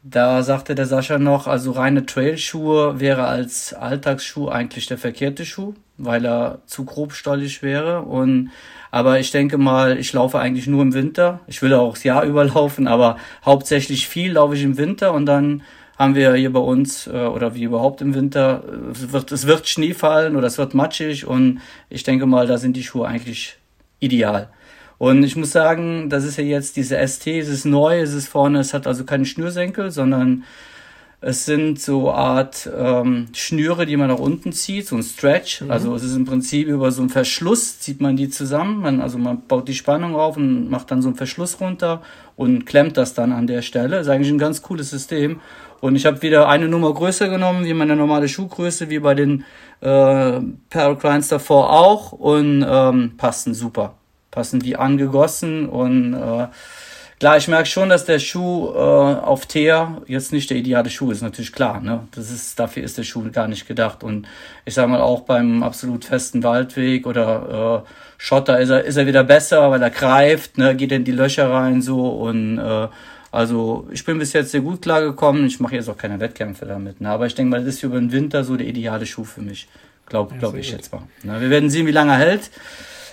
[0.04, 5.74] da sagte der Sascha noch, also reine Trailschuhe wäre als Alltagsschuh eigentlich der verkehrte Schuh,
[5.98, 8.02] weil er zu grobstollig wäre.
[8.02, 8.52] Und
[8.92, 11.40] aber ich denke mal, ich laufe eigentlich nur im Winter.
[11.48, 15.64] Ich will auch das Jahr überlaufen, aber hauptsächlich viel laufe ich im Winter und dann
[15.98, 19.68] haben wir hier bei uns äh, oder wie überhaupt im Winter, es wird, es wird
[19.68, 23.58] Schnee fallen oder es wird matschig und ich denke mal, da sind die Schuhe eigentlich
[24.06, 24.50] ideal.
[24.98, 28.30] Und ich muss sagen, das ist ja jetzt diese ST, es ist neu, es ist
[28.30, 30.44] vorne, es hat also keine Schnürsenkel, sondern
[31.22, 35.62] es sind so Art ähm, Schnüre, die man nach unten zieht, so ein Stretch.
[35.62, 35.72] Mhm.
[35.72, 38.82] Also es ist im Prinzip über so einen Verschluss zieht man die zusammen.
[38.82, 42.04] Man, also man baut die Spannung auf und macht dann so einen Verschluss runter
[42.36, 43.98] und klemmt das dann an der Stelle.
[43.98, 45.40] Das ist eigentlich ein ganz cooles System.
[45.82, 49.46] Und ich habe wieder eine Nummer größer genommen, wie meine normale Schuhgröße, wie bei den
[49.82, 53.96] äh, Paracrines davor auch und ähm, passen super.
[54.32, 56.48] Passen wie angegossen und äh,
[57.20, 61.12] klar, ich merke schon, dass der Schuh äh, auf Teer jetzt nicht der ideale Schuh
[61.12, 61.80] ist, natürlich klar.
[61.82, 62.08] Ne?
[62.14, 64.04] Das ist, dafür ist der Schuh gar nicht gedacht.
[64.04, 64.28] Und
[64.66, 69.08] ich sage mal, auch beim absolut festen Waldweg oder äh, Schotter ist er, ist er
[69.08, 70.76] wieder besser, weil er greift, ne?
[70.76, 72.88] geht in die Löcher rein so und äh,
[73.36, 75.46] also ich bin bis jetzt sehr gut klargekommen.
[75.46, 77.02] Ich mache jetzt auch keine Wettkämpfe damit.
[77.02, 77.10] Ne?
[77.10, 79.68] Aber ich denke mal, das ist über den Winter so der ideale Schuh für mich.
[80.08, 80.78] Glaube glaub ich gut.
[80.78, 81.02] jetzt mal.
[81.24, 81.42] Ne?
[81.42, 82.50] Wir werden sehen, wie lange er hält.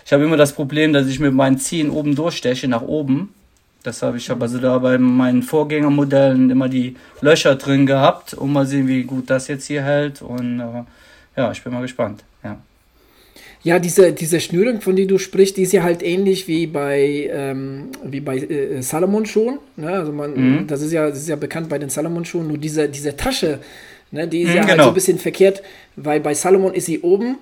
[0.06, 3.34] Ich habe immer das Problem, dass ich mit meinen Ziehen oben durchsteche, nach oben.
[3.82, 8.52] Das habe ich habe also da bei meinen Vorgängermodellen immer die Löcher drin gehabt, um
[8.52, 10.22] mal sehen, wie gut das jetzt hier hält.
[10.22, 10.84] Und äh,
[11.36, 12.22] ja, ich bin mal gespannt.
[13.62, 13.78] Ja.
[13.78, 17.88] Diese, diese Schnürung, von der du sprichst, die ist ja halt ähnlich wie bei, ähm,
[18.04, 19.58] wie bei äh, Salomon-Schuhen.
[19.76, 19.88] Ne?
[19.88, 20.66] Also man, mhm.
[20.66, 22.48] das, ist ja, das ist ja bekannt bei den Salomon-Schuhen.
[22.48, 23.58] Nur diese, diese Tasche,
[24.10, 24.72] ne, die ist mhm, ja genau.
[24.72, 25.62] halt so ein bisschen verkehrt,
[25.96, 27.36] weil bei Salomon ist sie oben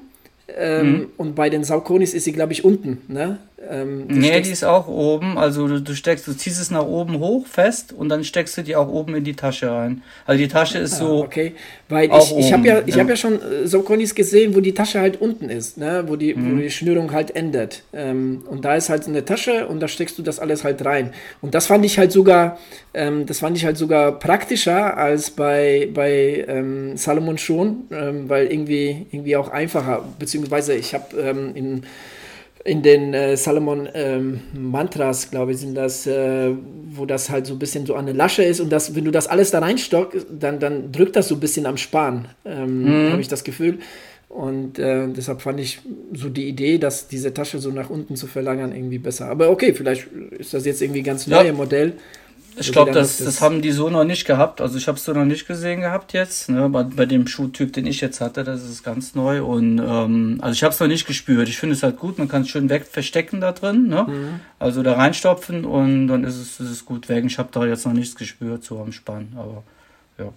[0.59, 1.07] ähm, mhm.
[1.17, 2.99] und bei den Saukonis ist sie, glaube ich, unten.
[3.09, 3.39] Ne?
[3.69, 5.37] Ähm, nee, die ist auch oben.
[5.37, 8.63] Also du, du, steckst, du ziehst es nach oben hoch fest und dann steckst du
[8.63, 10.03] die auch oben in die Tasche rein.
[10.25, 11.25] Also die Tasche ist ah, so.
[11.25, 11.53] Okay,
[11.91, 13.01] weil ich, ich habe ja, ich ja.
[13.01, 16.05] habe ja schon äh, so Konis gesehen, wo die Tasche halt unten ist, ne?
[16.07, 16.57] wo, die, mhm.
[16.57, 17.83] wo die Schnürung halt endet.
[17.93, 21.13] Ähm, und da ist halt eine Tasche und da steckst du das alles halt rein.
[21.43, 22.59] Und das fand ich halt sogar,
[22.95, 28.47] ähm, das fand ich halt sogar praktischer als bei, bei ähm, Salomon schon, ähm, weil
[28.47, 30.03] irgendwie, irgendwie auch einfacher.
[30.19, 31.83] Beziehungsweise ich habe ähm, in
[32.65, 36.51] in den äh, Salomon ähm, Mantras, glaube ich, sind das, äh,
[36.91, 39.27] wo das halt so ein bisschen so eine Lasche ist und das, wenn du das
[39.27, 43.13] alles da reinstockst, dann, dann drückt das so ein bisschen am Span, ähm, mhm.
[43.13, 43.79] habe ich das Gefühl.
[44.29, 45.81] Und äh, deshalb fand ich
[46.13, 49.27] so die Idee, dass diese Tasche so nach unten zu verlagern, irgendwie besser.
[49.27, 50.07] Aber okay, vielleicht
[50.39, 51.53] ist das jetzt irgendwie ganz neues ja.
[51.53, 51.95] Modell.
[52.61, 54.61] Ich glaube, das, das haben die so noch nicht gehabt.
[54.61, 56.49] Also ich habe es so noch nicht gesehen gehabt jetzt.
[56.49, 56.69] Ne?
[56.69, 59.43] Bei, bei, dem Schuhtyp, den ich jetzt hatte, das ist ganz neu.
[59.43, 61.49] Und ähm, also ich habe es noch nicht gespürt.
[61.49, 62.19] Ich finde es halt gut.
[62.19, 63.89] Man kann es schön weg verstecken da drin.
[63.89, 64.07] Ne?
[64.09, 64.41] Mhm.
[64.59, 67.25] Also da reinstopfen und dann ist es, ist es gut weg.
[67.27, 69.33] Ich habe da jetzt noch nichts gespürt so am Spann.
[69.37, 69.65] Aber
[70.19, 70.33] ja,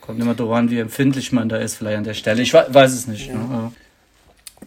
[0.00, 2.42] kommt immer darauf an, wie empfindlich man da ist vielleicht an der Stelle.
[2.42, 3.28] Ich weiß es nicht.
[3.28, 3.34] Ja.
[3.34, 3.72] Ne?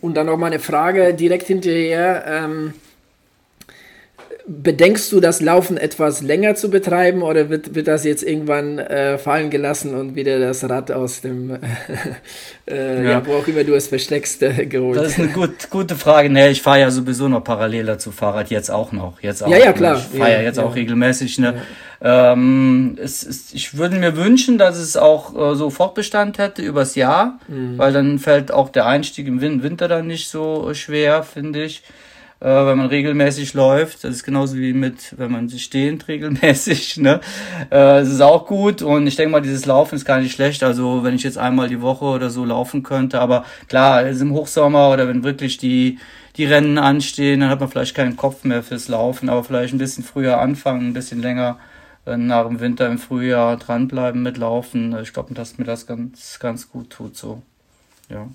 [0.01, 2.25] Und dann noch mal eine Frage direkt hinterher.
[2.27, 2.73] Ähm
[4.51, 9.19] Bedenkst du, das Laufen etwas länger zu betreiben oder wird, wird das jetzt irgendwann äh,
[9.19, 11.51] fallen gelassen und wieder das Rad aus dem,
[12.67, 13.11] äh, ja.
[13.11, 13.27] ja.
[13.27, 14.97] wo auch immer du es versteckst, äh, geholt?
[14.97, 16.31] Das ist eine gut, gute Frage.
[16.31, 19.21] Nee, ich fahre ja sowieso noch parallel dazu Fahrrad, jetzt auch noch.
[19.21, 19.97] Jetzt auch, ja, ja, klar.
[19.97, 21.37] Ich fahre ja, ja, jetzt auch regelmäßig.
[21.37, 21.61] Ne?
[22.01, 26.95] Ähm, es ist, ich würde mir wünschen, dass es auch äh, so Fortbestand hätte übers
[26.95, 27.77] Jahr, mhm.
[27.77, 31.83] weil dann fällt auch der Einstieg im Winter dann nicht so schwer, finde ich
[32.41, 34.03] äh, wenn man regelmäßig läuft.
[34.03, 36.97] Das ist genauso wie mit, wenn man sich stehend regelmäßig.
[36.97, 37.19] Ne?
[37.69, 40.63] Äh, das ist auch gut und ich denke mal, dieses Laufen ist gar nicht schlecht.
[40.63, 44.33] Also wenn ich jetzt einmal die Woche oder so laufen könnte, aber klar, ist im
[44.33, 45.99] Hochsommer oder wenn wirklich die
[46.37, 49.77] die Rennen anstehen, dann hat man vielleicht keinen Kopf mehr fürs Laufen, aber vielleicht ein
[49.77, 51.59] bisschen früher anfangen, ein bisschen länger
[52.05, 54.97] äh, nach dem Winter im Frühjahr dranbleiben mit Laufen.
[55.01, 57.41] Ich glaube, dass mir das ganz, ganz gut tut so.
[58.09, 58.29] Ja.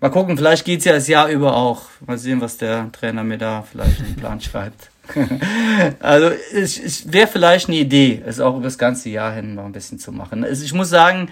[0.00, 1.82] Mal gucken, vielleicht geht's ja das Jahr über auch.
[2.06, 4.90] Mal sehen, was der Trainer mir da vielleicht einen Plan schreibt.
[6.00, 9.64] also es, es wäre vielleicht eine Idee, es auch über das ganze Jahr hin mal
[9.64, 10.44] ein bisschen zu machen.
[10.44, 11.30] Also ich muss sagen,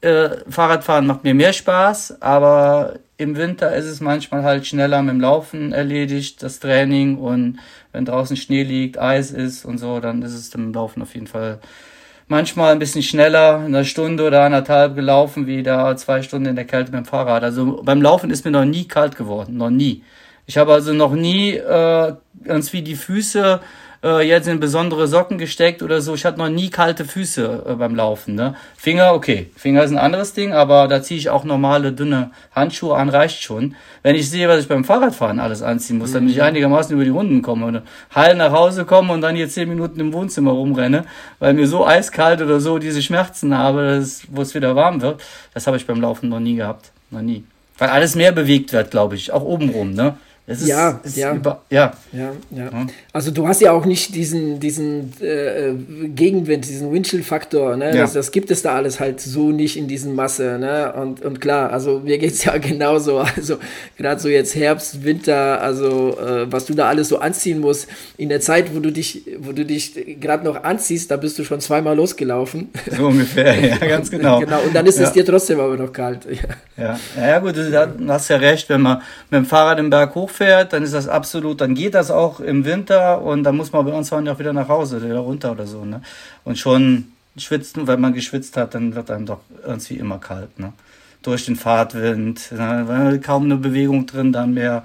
[0.00, 5.14] äh, Fahrradfahren macht mir mehr Spaß, aber im Winter ist es manchmal halt schneller mit
[5.14, 7.58] dem Laufen erledigt, das Training und
[7.92, 11.26] wenn draußen Schnee liegt, Eis ist und so, dann ist es im Laufen auf jeden
[11.26, 11.58] Fall
[12.28, 16.56] manchmal ein bisschen schneller, in einer Stunde oder anderthalb gelaufen, wie da zwei Stunden in
[16.56, 17.42] der Kälte mit dem Fahrrad.
[17.42, 20.02] Also beim Laufen ist mir noch nie kalt geworden, noch nie.
[20.46, 22.14] Ich habe also noch nie äh,
[22.44, 23.60] irgendwie die Füße
[24.02, 26.14] äh, jetzt in besondere Socken gesteckt oder so.
[26.14, 28.34] Ich hatte noch nie kalte Füße äh, beim Laufen.
[28.34, 28.54] Ne?
[28.76, 29.50] Finger, okay.
[29.56, 33.42] Finger ist ein anderes Ding, aber da ziehe ich auch normale, dünne Handschuhe an, reicht
[33.42, 33.74] schon.
[34.02, 36.14] Wenn ich sehe, was ich beim Fahrradfahren alles anziehen muss, mhm.
[36.14, 37.82] damit ich einigermaßen über die Runden komme und
[38.14, 41.04] heil nach Hause komme und dann hier zehn Minuten im Wohnzimmer rumrenne,
[41.38, 45.20] weil mir so eiskalt oder so diese Schmerzen habe, wo es wieder warm wird,
[45.54, 46.92] das habe ich beim Laufen noch nie gehabt.
[47.10, 47.44] Noch nie.
[47.78, 49.32] Weil alles mehr bewegt wird, glaube ich.
[49.32, 50.16] Auch obenrum, ne?
[50.50, 51.34] Es ist, ja, ist ja.
[51.34, 51.92] Über, ja.
[52.10, 52.32] ja.
[52.50, 55.74] Ja, Also du hast ja auch nicht diesen, diesen äh,
[56.08, 57.76] Gegenwind, diesen Windshield-Faktor.
[57.76, 57.94] Ne?
[57.94, 58.00] Ja.
[58.00, 60.56] Das, das, gibt es da alles halt so nicht in diesen Masse.
[60.58, 60.94] Ne?
[60.94, 63.18] Und, und klar, also mir geht es ja genauso.
[63.18, 63.58] Also
[63.98, 67.86] gerade so jetzt Herbst, Winter, also äh, was du da alles so anziehen musst.
[68.16, 71.44] In der Zeit, wo du dich, wo du dich gerade noch anziehst, da bist du
[71.44, 72.70] schon zweimal losgelaufen.
[72.96, 74.40] So ungefähr, ja, ganz genau.
[74.40, 74.62] genau.
[74.62, 76.20] Und dann ist es dir trotzdem aber noch kalt.
[76.78, 78.98] Ja, ja, gut, du hast ja recht, wenn man
[79.30, 82.40] mit dem Fahrrad den Berg hochfährt fährt, dann ist das absolut, dann geht das auch
[82.40, 85.52] im Winter und dann muss man bei uns fahren auch wieder nach Hause, wieder runter
[85.52, 85.84] oder so.
[85.84, 86.00] Ne?
[86.44, 90.58] Und schon schwitzen, wenn man geschwitzt hat, dann wird einem doch irgendwie immer kalt.
[90.58, 90.72] Ne?
[91.22, 94.84] durch den Fahrtwind, ne, kaum eine Bewegung drin dann mehr.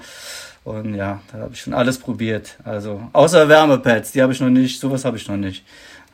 [0.63, 2.57] Und ja, da habe ich schon alles probiert.
[2.63, 5.63] Also außer Wärmepads, die habe ich noch nicht, sowas habe ich noch nicht.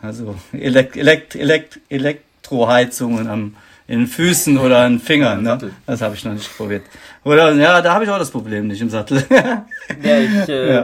[0.01, 3.55] Also Elekt Elekt Elekt Elektroheizungen am
[3.89, 5.57] in den Füßen oder an den Fingern, ne?
[5.87, 6.83] Das habe ich noch nicht probiert.
[7.23, 9.23] Oder ja, da habe ich auch das Problem nicht im Sattel.
[9.29, 9.65] ja,
[10.19, 10.81] ich ähm, ja.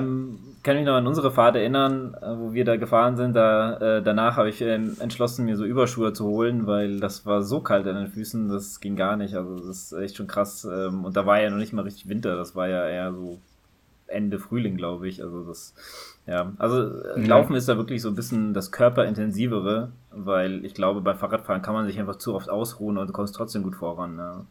[0.64, 3.36] kann mich noch an unsere Fahrt erinnern, äh, wo wir da gefahren sind.
[3.36, 7.44] Da äh, danach habe ich ähm, entschlossen, mir so Überschuhe zu holen, weil das war
[7.44, 9.36] so kalt an den Füßen, das ging gar nicht.
[9.36, 10.66] Also das ist echt schon krass.
[10.66, 13.38] Ähm, und da war ja noch nicht mal richtig Winter, das war ja eher so
[14.08, 15.22] Ende Frühling, glaube ich.
[15.22, 15.76] Also das,
[16.28, 17.16] ja, also ja.
[17.18, 21.76] Laufen ist da wirklich so ein bisschen das körperintensivere, weil ich glaube, bei Fahrradfahren kann
[21.76, 24.16] man sich einfach zu oft ausruhen und du kommst trotzdem gut voran.
[24.16, 24.46] Ne?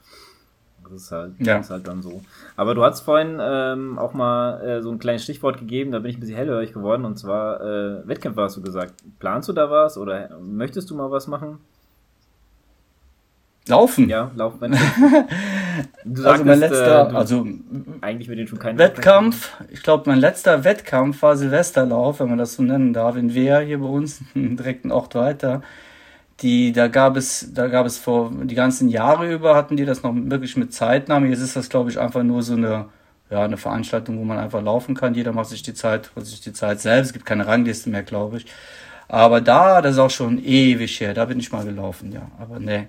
[0.84, 1.58] Das ist halt, ja.
[1.58, 2.22] ist halt dann so.
[2.56, 6.10] Aber du hast vorhin ähm, auch mal äh, so ein kleines Stichwort gegeben, da bin
[6.10, 8.94] ich ein bisschen hellhörig geworden, und zwar äh, Wettkämpfe hast du gesagt.
[9.18, 11.58] Planst du da was oder möchtest du mal was machen?
[13.66, 14.08] Laufen.
[14.08, 14.76] Ja, laufen.
[16.04, 17.46] Du sagtest, also mein letzter, äh, also
[18.00, 19.52] eigentlich mit den schon keinen Wettkampf.
[19.70, 23.60] Ich glaube, mein letzter Wettkampf war Silvesterlauf, wenn man das so nennen darf, in Wehr
[23.60, 25.62] hier bei uns, direkt ein Ort weiter.
[26.40, 30.02] Die, da gab es, da gab es vor die ganzen Jahre über hatten die das
[30.02, 31.28] noch wirklich mit Zeitnahme.
[31.28, 32.86] Jetzt ist das, glaube ich, einfach nur so eine,
[33.30, 35.14] ja, eine Veranstaltung, wo man einfach laufen kann.
[35.14, 37.08] Jeder macht sich die Zeit, holt sich die Zeit selbst.
[37.08, 38.46] Es gibt keine Rangliste mehr, glaube ich.
[39.08, 41.14] Aber da, das ist auch schon ewig her.
[41.14, 42.30] Da bin ich mal gelaufen, ja.
[42.38, 42.88] Aber nee.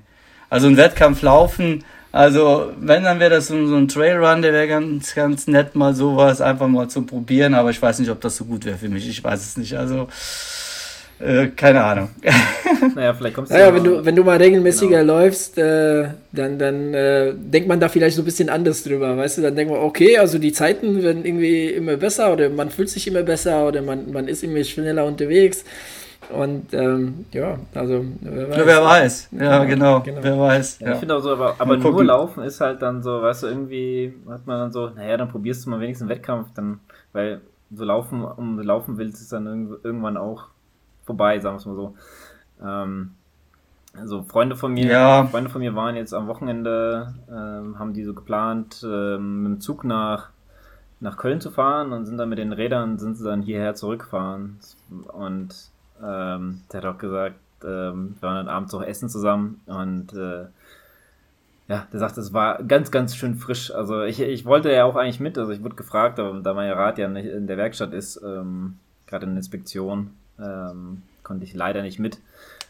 [0.55, 4.69] Also ein Wettkampf laufen, also wenn, dann wäre das so, so ein Trailrun, der wäre
[4.69, 8.37] ganz, ganz nett, mal sowas einfach mal zu probieren, aber ich weiß nicht, ob das
[8.37, 9.05] so gut wäre für mich.
[9.09, 9.75] Ich weiß es nicht.
[9.75, 10.07] Also
[11.19, 12.09] äh, keine Ahnung.
[12.95, 13.55] Naja, vielleicht kommst du.
[13.55, 15.17] Naja, wenn du, wenn du mal regelmäßiger genau.
[15.19, 19.39] läufst, äh, dann, dann äh, denkt man da vielleicht so ein bisschen anders drüber, weißt
[19.39, 19.41] du?
[19.41, 23.07] Dann denkt man, okay, also die Zeiten werden irgendwie immer besser oder man fühlt sich
[23.07, 25.65] immer besser oder man, man ist irgendwie schneller unterwegs.
[26.29, 28.61] Und ähm, ja, also wer weiß.
[28.61, 29.29] Ja, wer weiß.
[29.31, 30.23] Ja, genau, genau.
[30.23, 30.79] Wer weiß.
[30.79, 30.93] Ja, ja.
[30.93, 34.13] Ich finde auch so, aber, aber nur laufen ist halt dann so, weißt du, irgendwie
[34.29, 36.79] hat man dann so, naja, dann probierst du mal wenigstens einen Wettkampf, dann,
[37.13, 40.45] weil so laufen, um laufen willst, ist dann irgendwann auch
[41.05, 41.95] vorbei, sagen wir es mal so.
[42.63, 43.11] Ähm,
[43.93, 45.25] also Freunde von mir, ja.
[45.25, 49.59] Freunde von mir waren jetzt am Wochenende, ähm, haben die so geplant, ähm, mit dem
[49.61, 50.29] Zug nach
[51.01, 54.57] nach Köln zu fahren und sind dann mit den Rädern sind sie dann hierher zurückgefahren
[55.13, 55.69] und
[56.03, 60.45] ähm, der hat auch gesagt, ähm, wir waren dann abends auch essen zusammen und äh,
[61.67, 63.71] ja, der sagt, es war ganz, ganz schön frisch.
[63.71, 66.71] Also ich, ich wollte ja auch eigentlich mit, also ich wurde gefragt, aber da mein
[66.71, 68.77] Rat ja nicht in der Werkstatt ist, ähm,
[69.08, 72.19] gerade in der Inspektion, ähm, konnte ich leider nicht mit.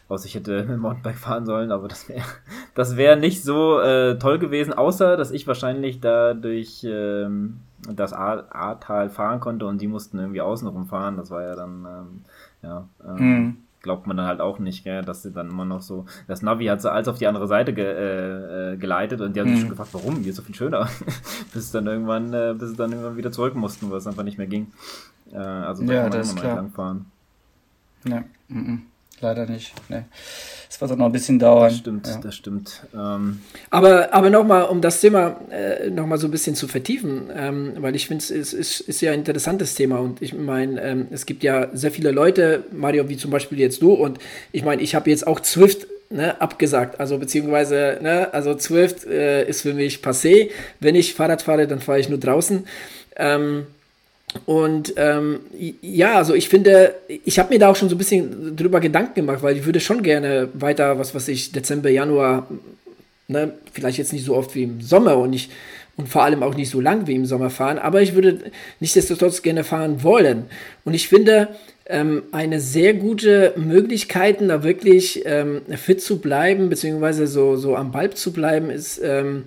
[0.08, 2.24] Außer ich hätte mit dem Mountainbike fahren sollen, aber das wäre
[2.74, 7.60] das wär nicht so äh, toll gewesen, außer dass ich wahrscheinlich da durch ähm,
[7.92, 11.18] das Ahrtal fahren konnte und die mussten irgendwie außenrum fahren.
[11.18, 12.24] Das war ja dann ähm,
[12.66, 13.56] ja, ähm, mhm.
[13.82, 16.06] glaubt man dann halt auch nicht, gell, dass sie dann immer noch so.
[16.26, 19.40] Das Navi hat sie alles auf die andere Seite ge, äh, äh geleitet und die
[19.40, 19.54] haben mhm.
[19.54, 20.16] sich schon gefragt, warum?
[20.16, 20.88] Hier ist so viel schöner.
[21.52, 24.38] bis dann irgendwann, äh, bis sie dann irgendwann wieder zurück mussten, weil es einfach nicht
[24.38, 24.72] mehr ging.
[25.32, 27.06] Äh, also da ja, kann man immer mal lang fahren.
[28.04, 28.82] Ja, mhm
[29.20, 29.72] leider nicht.
[29.88, 30.02] Nee.
[30.68, 31.70] Es wird auch noch ein bisschen dauern.
[31.70, 32.18] Das stimmt, ja.
[32.18, 32.82] das stimmt.
[32.94, 37.72] Ähm aber aber nochmal, um das Thema äh, nochmal so ein bisschen zu vertiefen, ähm,
[37.78, 41.06] weil ich finde, es ist, ist, ist ja ein interessantes Thema und ich meine, ähm,
[41.10, 44.18] es gibt ja sehr viele Leute, Mario, wie zum Beispiel jetzt du und
[44.52, 47.00] ich meine, ich habe jetzt auch Zwift Ne, abgesagt.
[47.00, 50.50] Also beziehungsweise, ne, also Zwift äh, ist für mich passé.
[50.78, 52.64] Wenn ich Fahrrad fahre, dann fahre ich nur draußen.
[53.16, 53.66] Ähm,
[54.44, 55.40] und ähm,
[55.80, 59.14] ja, also ich finde, ich habe mir da auch schon so ein bisschen drüber Gedanken
[59.14, 62.48] gemacht, weil ich würde schon gerne weiter, was weiß ich, Dezember, Januar,
[63.28, 65.50] ne, vielleicht jetzt nicht so oft wie im Sommer und nicht
[65.96, 69.40] und vor allem auch nicht so lang wie im Sommer fahren, aber ich würde nichtsdestotrotz
[69.40, 70.44] gerne fahren wollen.
[70.84, 71.48] Und ich finde,
[71.86, 77.92] ähm, eine sehr gute Möglichkeit, da wirklich ähm, fit zu bleiben, beziehungsweise so, so am
[77.92, 79.44] Ball zu bleiben, ist ähm,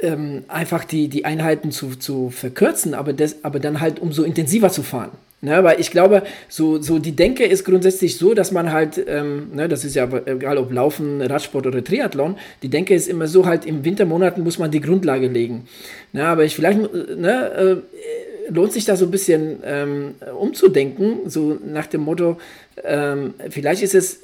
[0.00, 4.70] ähm, einfach die, die Einheiten zu, zu verkürzen, aber, das, aber dann halt umso intensiver
[4.70, 5.12] zu fahren.
[5.42, 9.50] Ne, weil ich glaube, so, so die Denke ist grundsätzlich so, dass man halt, ähm,
[9.54, 13.44] ne, das ist ja egal ob Laufen, Radsport oder Triathlon, die Denke ist immer so,
[13.44, 15.68] halt im Wintermonaten muss man die Grundlage legen.
[16.14, 17.76] Ne, aber ich vielleicht, ne, äh,
[18.50, 22.38] lohnt sich da so ein bisschen ähm, umzudenken, so nach dem Motto,
[22.82, 24.20] ähm, vielleicht ist es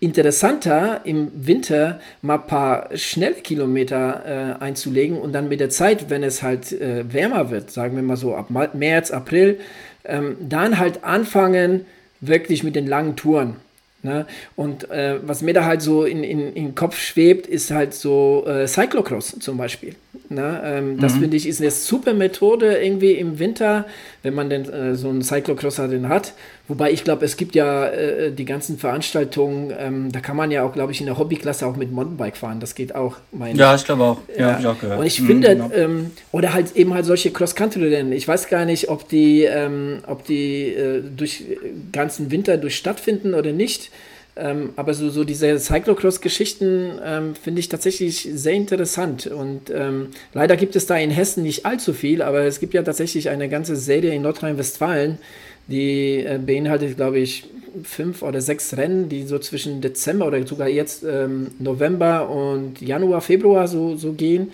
[0.00, 6.22] interessanter im Winter mal ein paar Schnellkilometer äh, einzulegen und dann mit der Zeit, wenn
[6.22, 9.58] es halt äh, wärmer wird, sagen wir mal so ab März, April,
[10.04, 11.86] ähm, dann halt anfangen
[12.20, 13.56] wirklich mit den langen Touren.
[14.02, 14.26] Ne?
[14.54, 18.44] Und äh, was mir da halt so in, in, in Kopf schwebt, ist halt so
[18.46, 19.96] äh, Cyclocross zum Beispiel.
[20.28, 20.60] Ne?
[20.64, 21.20] Ähm, das mhm.
[21.20, 23.86] finde ich ist eine super Methode irgendwie im Winter,
[24.22, 26.32] wenn man denn äh, so einen Cyclocrosser den hat.
[26.66, 30.64] Wobei ich glaube, es gibt ja äh, die ganzen Veranstaltungen, ähm, da kann man ja
[30.64, 32.58] auch, glaube ich, in der Hobbyklasse auch mit Mountainbike fahren.
[32.58, 33.16] Das geht auch.
[33.54, 34.18] ja, ich glaube auch.
[34.36, 34.58] Ja, ja.
[34.60, 34.98] Ich auch gehört.
[34.98, 35.70] Und ich mhm, finde, genau.
[35.74, 38.12] ähm, oder halt eben halt solche Cross-Country-Rennen.
[38.12, 41.44] Ich weiß gar nicht, ob die, ähm, ob die äh, durch
[41.92, 43.90] ganzen Winter durch stattfinden oder nicht.
[44.36, 49.26] Ähm, aber so, so diese Cyclocross-Geschichten ähm, finde ich tatsächlich sehr interessant.
[49.26, 52.82] Und ähm, leider gibt es da in Hessen nicht allzu viel, aber es gibt ja
[52.82, 55.18] tatsächlich eine ganze Serie in Nordrhein-Westfalen,
[55.68, 57.44] die äh, beinhaltet, glaube ich,
[57.84, 63.20] fünf oder sechs Rennen, die so zwischen Dezember oder sogar jetzt ähm, November und Januar,
[63.20, 64.52] Februar so, so gehen.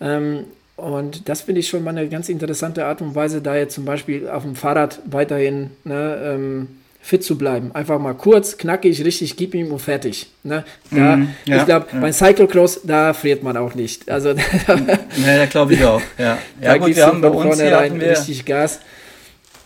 [0.00, 0.44] Ähm,
[0.76, 3.84] und das finde ich schon mal eine ganz interessante Art und Weise, da jetzt zum
[3.84, 6.68] Beispiel auf dem Fahrrad weiterhin ne, ähm,
[7.04, 7.70] fit zu bleiben.
[7.74, 10.30] Einfach mal kurz, knackig, richtig, gib ihm und fertig.
[10.42, 10.64] Ne?
[10.90, 12.00] Da, mm, ja, ich glaube, ja.
[12.00, 14.08] beim Cyclocross, da friert man auch nicht.
[14.08, 14.30] Also,
[14.70, 16.00] ja, da glaube ich auch.
[16.16, 18.80] Ja, ja gut, wir haben bei uns hier rein richtig Gas.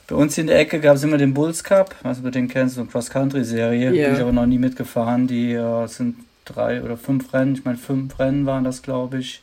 [0.08, 2.74] Bei uns in der Ecke gab es immer den Bulls Cup, also du den kennst,
[2.74, 3.92] so eine Cross-Country-Serie.
[3.92, 4.08] Yeah.
[4.08, 5.28] Bin ich aber noch nie mitgefahren.
[5.28, 9.42] Die uh, sind drei oder fünf Rennen, ich meine fünf Rennen waren das, glaube ich.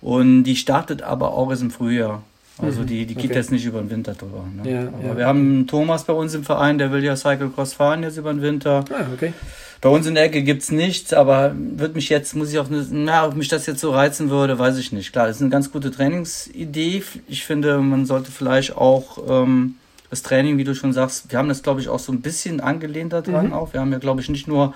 [0.00, 2.22] Und die startet aber auch erst im Frühjahr.
[2.60, 2.86] Also mhm.
[2.86, 3.34] die, die geht okay.
[3.34, 4.44] jetzt nicht über den Winter drüber.
[4.62, 4.70] Ne?
[4.70, 5.16] Ja, Aber ja.
[5.16, 8.42] wir haben Thomas bei uns im Verein, der will ja Cyclecross fahren jetzt über den
[8.42, 8.84] Winter.
[8.90, 9.32] Ah, okay.
[9.80, 12.66] Bei uns in der Ecke gibt es nichts, aber wird mich jetzt, muss ich auch,
[12.68, 15.12] na, ob mich das jetzt so reizen würde, weiß ich nicht.
[15.12, 17.04] Klar, das ist eine ganz gute Trainingsidee.
[17.28, 19.76] Ich finde, man sollte vielleicht auch ähm,
[20.10, 22.60] das Training, wie du schon sagst, wir haben das, glaube ich, auch so ein bisschen
[22.60, 23.52] angelehnt daran mhm.
[23.52, 23.72] auch.
[23.72, 24.74] Wir haben ja, glaube ich, nicht nur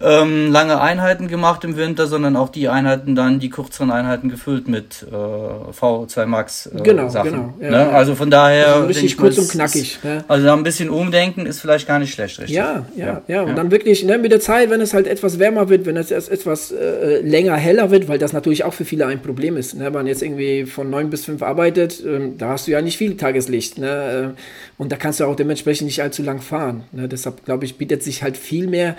[0.00, 4.68] ähm, lange Einheiten gemacht im Winter, sondern auch die Einheiten dann, die kürzeren Einheiten gefüllt
[4.68, 7.30] mit äh, V2 Max äh, genau, Sachen.
[7.30, 7.88] Genau, ja, ne?
[7.90, 8.74] Also von daher.
[8.74, 9.98] Also richtig kurz und knackig.
[10.02, 10.24] Ne?
[10.28, 12.56] Also da ein bisschen umdenken ist vielleicht gar nicht schlecht, richtig?
[12.56, 13.22] Ja, ja, ja.
[13.28, 13.42] ja.
[13.42, 13.54] Und ja.
[13.54, 16.30] dann wirklich ne, mit der Zeit, wenn es halt etwas wärmer wird, wenn es erst
[16.30, 19.74] etwas äh, länger heller wird, weil das natürlich auch für viele ein Problem ist.
[19.74, 19.86] Ne?
[19.86, 22.98] Wenn man jetzt irgendwie von neun bis fünf arbeitet, ähm, da hast du ja nicht
[22.98, 23.78] viel Tageslicht.
[23.78, 24.34] Ne?
[24.36, 26.84] Äh, und da kannst du auch dementsprechend nicht allzu lang fahren.
[26.92, 27.08] Ne?
[27.08, 28.96] Deshalb, glaube ich, bietet sich halt viel mehr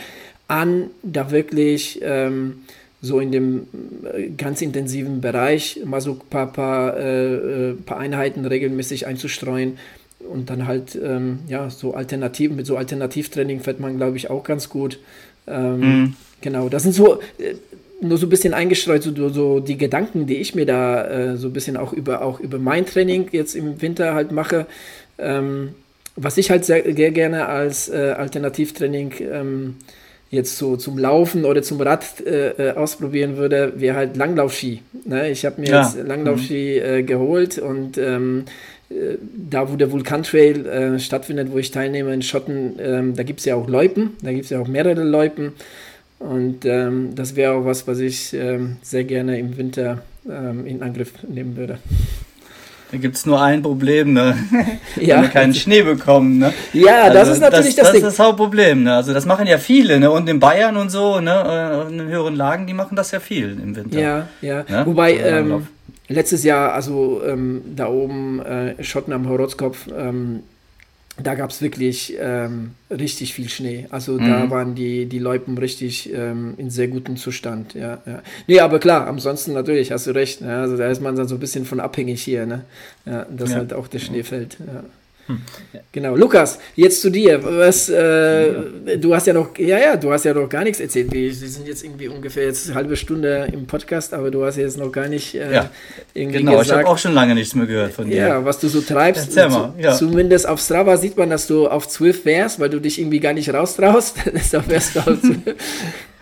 [0.54, 2.62] an, da wirklich ähm,
[3.02, 3.68] so in dem
[4.14, 7.34] äh, ganz intensiven Bereich mal so ein paar, paar, äh,
[7.72, 9.78] äh, paar Einheiten regelmäßig einzustreuen
[10.20, 14.44] und dann halt ähm, ja so Alternativen mit so Alternativtraining fährt man glaube ich auch
[14.44, 15.00] ganz gut
[15.48, 16.14] ähm, mhm.
[16.40, 17.56] genau das sind so äh,
[18.00, 21.48] nur so ein bisschen eingestreut so, so die Gedanken die ich mir da äh, so
[21.48, 24.68] ein bisschen auch über auch über mein Training jetzt im Winter halt mache
[25.18, 25.70] ähm,
[26.16, 29.76] was ich halt sehr, sehr gerne als äh, Alternativtraining ähm,
[30.34, 34.82] jetzt so zum Laufen oder zum Rad äh, äh, ausprobieren würde, wäre halt Langlaufski.
[35.06, 35.30] Ne?
[35.30, 35.84] Ich habe mir ja.
[35.84, 36.94] jetzt Langlaufski mhm.
[36.94, 38.46] äh, geholt und ähm,
[38.90, 43.40] äh, da, wo der Vulkantrail äh, stattfindet, wo ich teilnehme in Schotten, ähm, da gibt
[43.40, 45.54] es ja auch Loipen, da gibt es ja auch mehrere Loipen.
[46.20, 50.82] Und ähm, das wäre auch was, was ich ähm, sehr gerne im Winter ähm, in
[50.82, 51.80] Angriff nehmen würde.
[52.94, 54.38] Da gibt es nur ein Problem, ne?
[54.96, 55.16] Ja.
[55.16, 56.54] Wenn wir keinen Schnee bekommen, ne?
[56.74, 58.04] Ja, also das ist natürlich das, das Ding.
[58.04, 58.96] Das ist das Hauptproblem, ne?
[58.96, 60.12] Also das machen ja viele, ne?
[60.12, 61.88] Und in Bayern und so, ne?
[61.90, 64.00] In den höheren Lagen, die machen das ja viel im Winter.
[64.00, 64.64] Ja, ja.
[64.70, 64.86] Ne?
[64.86, 65.68] Wobei, ähm,
[66.08, 70.44] letztes Jahr, also ähm, da oben äh, Schotten am Horotzkopf, ähm,
[71.22, 73.88] da gab es wirklich ähm, richtig viel Schnee.
[73.92, 74.26] Also mhm.
[74.26, 77.76] da waren die, die Loipen richtig ähm, in sehr gutem Zustand.
[77.76, 78.24] Ja, ja.
[78.48, 80.42] Nee, aber klar, ansonsten natürlich, hast du recht.
[80.42, 80.58] Ne?
[80.58, 82.66] Also da ist man dann so ein bisschen von abhängig hier, ne?
[83.06, 83.58] Ja, dass ja.
[83.58, 84.58] halt auch der Schnee fällt.
[84.60, 84.84] Ja.
[85.28, 85.40] Hm.
[85.94, 87.42] Genau, Lukas, jetzt zu dir.
[87.44, 91.14] Was, äh, du hast ja noch, ja, ja, du hast ja noch gar nichts erzählt.
[91.14, 94.58] Wir, wir sind jetzt irgendwie ungefähr jetzt eine halbe Stunde im Podcast, aber du hast
[94.58, 95.70] jetzt noch gar nicht äh, ja,
[96.14, 96.68] irgendwie genau, gesagt.
[96.68, 98.18] ich habe auch schon lange nichts mehr gehört von dir.
[98.18, 99.34] Ja, was du so treibst.
[99.36, 99.94] Mal, ja.
[99.94, 103.34] Zumindest auf Strava sieht man, dass du auf 12 wärst, weil du dich irgendwie gar
[103.34, 104.18] nicht raustraust.
[104.34, 105.18] Deshalb wärst du auf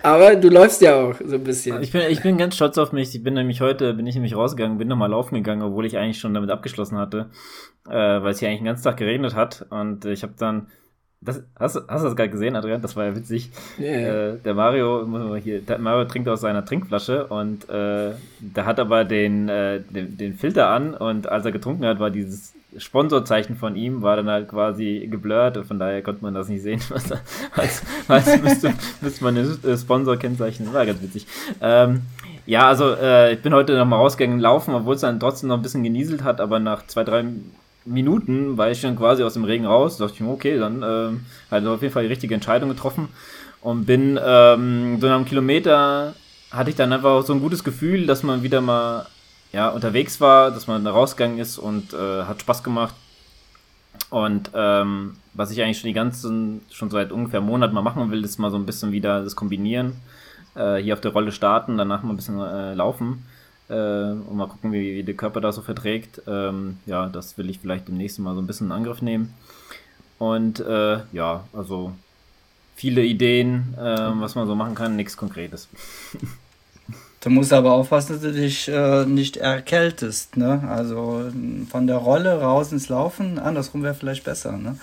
[0.03, 1.81] Aber du läufst ja auch so ein bisschen.
[1.81, 3.13] Ich bin, ich bin ganz stolz auf mich.
[3.15, 6.19] Ich bin nämlich heute, bin ich nämlich rausgegangen, bin nochmal laufen gegangen, obwohl ich eigentlich
[6.19, 7.29] schon damit abgeschlossen hatte,
[7.87, 9.65] äh, weil es hier eigentlich den ganzen Tag geregnet hat.
[9.69, 10.67] Und ich habe dann,
[11.21, 12.81] das, hast, hast du das gerade gesehen, Adrian?
[12.81, 13.51] Das war ja witzig.
[13.79, 14.31] Yeah.
[14.31, 19.05] Äh, der Mario, hier, der Mario trinkt aus seiner Trinkflasche und äh, der hat aber
[19.05, 23.75] den, äh, den, den Filter an und als er getrunken hat, war dieses Sponsorzeichen von
[23.75, 26.81] ihm war dann halt quasi geblurrt und von daher konnte man das nicht sehen.
[26.89, 27.11] Was,
[27.55, 31.27] als, als müsste, müsste man ein äh, Sponsor-Kennzeichen, war ganz witzig.
[31.61, 32.01] Ähm,
[32.45, 35.61] ja, also äh, ich bin heute nochmal rausgegangen laufen, obwohl es dann trotzdem noch ein
[35.61, 37.25] bisschen genieselt hat, aber nach zwei, drei
[37.85, 39.97] Minuten war ich schon quasi aus dem Regen raus.
[39.97, 41.17] Da dachte ich mir, okay, dann äh,
[41.49, 43.09] also auf jeden Fall die richtige Entscheidung getroffen
[43.61, 46.15] und bin ähm, so nach einem Kilometer
[46.51, 49.05] hatte ich dann einfach so ein gutes Gefühl, dass man wieder mal
[49.53, 52.95] ja, unterwegs war, dass man da rausgegangen ist und äh, hat Spaß gemacht.
[54.09, 58.11] Und ähm, was ich eigentlich schon die ganzen, schon seit ungefähr einem Monat mal machen
[58.11, 59.93] will, ist mal so ein bisschen wieder das Kombinieren.
[60.55, 63.25] Äh, hier auf der Rolle starten, danach mal ein bisschen äh, laufen.
[63.71, 66.21] Äh, und mal gucken, wie, wie der Körper das so verträgt.
[66.27, 69.33] Ähm, ja, das will ich vielleicht demnächst mal so ein bisschen in Angriff nehmen.
[70.19, 71.93] Und äh, ja, also
[72.75, 75.67] viele Ideen, äh, was man so machen kann, nichts Konkretes.
[77.21, 80.37] Du musst aber aufpassen, dass du dich äh, nicht erkältest.
[80.37, 80.63] Ne?
[80.67, 81.31] Also
[81.69, 84.53] von der Rolle raus ins Laufen, andersrum wäre vielleicht besser.
[84.57, 84.77] Ne?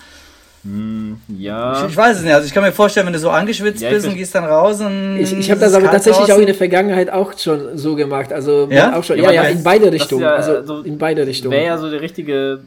[0.63, 1.85] Mm, ja.
[1.85, 2.33] Ich, ich, weiß es nicht.
[2.33, 4.81] Also ich kann mir vorstellen, wenn du so angeschwitzt ja, bist und gehst dann raus
[4.81, 5.17] und.
[5.17, 6.35] Ich, ich habe das aber tatsächlich draußen.
[6.35, 8.33] auch in der Vergangenheit auch schon so gemacht.
[8.33, 8.97] Also ja?
[8.97, 9.17] auch schon.
[9.17, 10.23] Ja, ja, ja in beide Richtungen.
[10.23, 11.53] Ja, also so in beide Richtungen.
[11.53, 12.59] Wäre ja so die richtige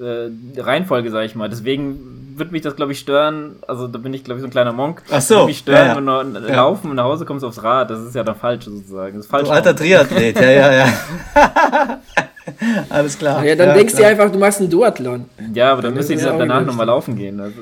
[0.00, 1.48] äh, Reihenfolge, sag ich mal.
[1.48, 3.56] Deswegen würde mich das, glaube ich, stören.
[3.66, 5.02] Also da bin ich, glaube ich, so ein kleiner Monk.
[5.10, 5.36] Ach so.
[5.36, 5.96] Würde mich stören, ja, ja.
[5.96, 6.56] wenn du ja.
[6.56, 7.90] laufen und nach Hause kommst aufs Rad.
[7.90, 9.16] Das ist ja dann falsch sozusagen.
[9.16, 9.48] Das ist falsch.
[9.48, 10.92] Du alter Triathlet, ja, ja, ja.
[12.88, 13.44] Alles klar.
[13.44, 15.26] Ja, dann ja, denkst du einfach, du machst einen Duathlon.
[15.54, 17.40] Ja, aber dann, dann müsste ich danach nochmal laufen gehen.
[17.40, 17.60] Also.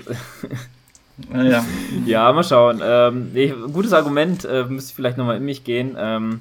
[1.34, 1.64] Ja.
[2.06, 2.80] ja, mal schauen.
[2.82, 5.96] Ähm, nee, gutes Argument, äh, müsste ich vielleicht nochmal in mich gehen.
[5.98, 6.40] Ähm,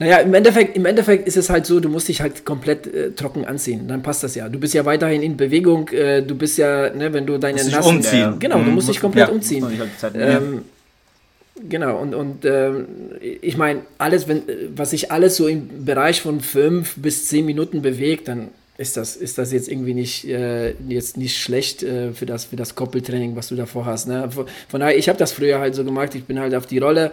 [0.00, 3.10] naja, im Endeffekt, im Endeffekt ist es halt so, du musst dich halt komplett äh,
[3.12, 3.88] trocken anziehen.
[3.88, 4.48] Dann passt das ja.
[4.48, 5.88] Du bist ja weiterhin in Bewegung.
[5.88, 7.96] Äh, du bist ja, ne, wenn du deine nassen.
[7.96, 8.34] Umziehen.
[8.34, 8.66] Äh, genau, mhm.
[8.66, 9.34] du musst dich komplett ja.
[9.34, 9.66] umziehen.
[9.66, 10.64] Halt ähm,
[11.66, 12.70] Genau, und, und äh,
[13.20, 14.42] ich meine, alles, wenn,
[14.76, 19.16] was sich alles so im Bereich von fünf bis zehn Minuten bewegt, dann ist das,
[19.16, 23.34] ist das jetzt irgendwie nicht, äh, jetzt nicht schlecht äh, für, das, für das Koppeltraining,
[23.34, 24.06] was du davor hast.
[24.06, 24.30] Ne?
[24.30, 26.78] Von, von daher, ich habe das früher halt so gemacht, ich bin halt auf die
[26.78, 27.10] Rolle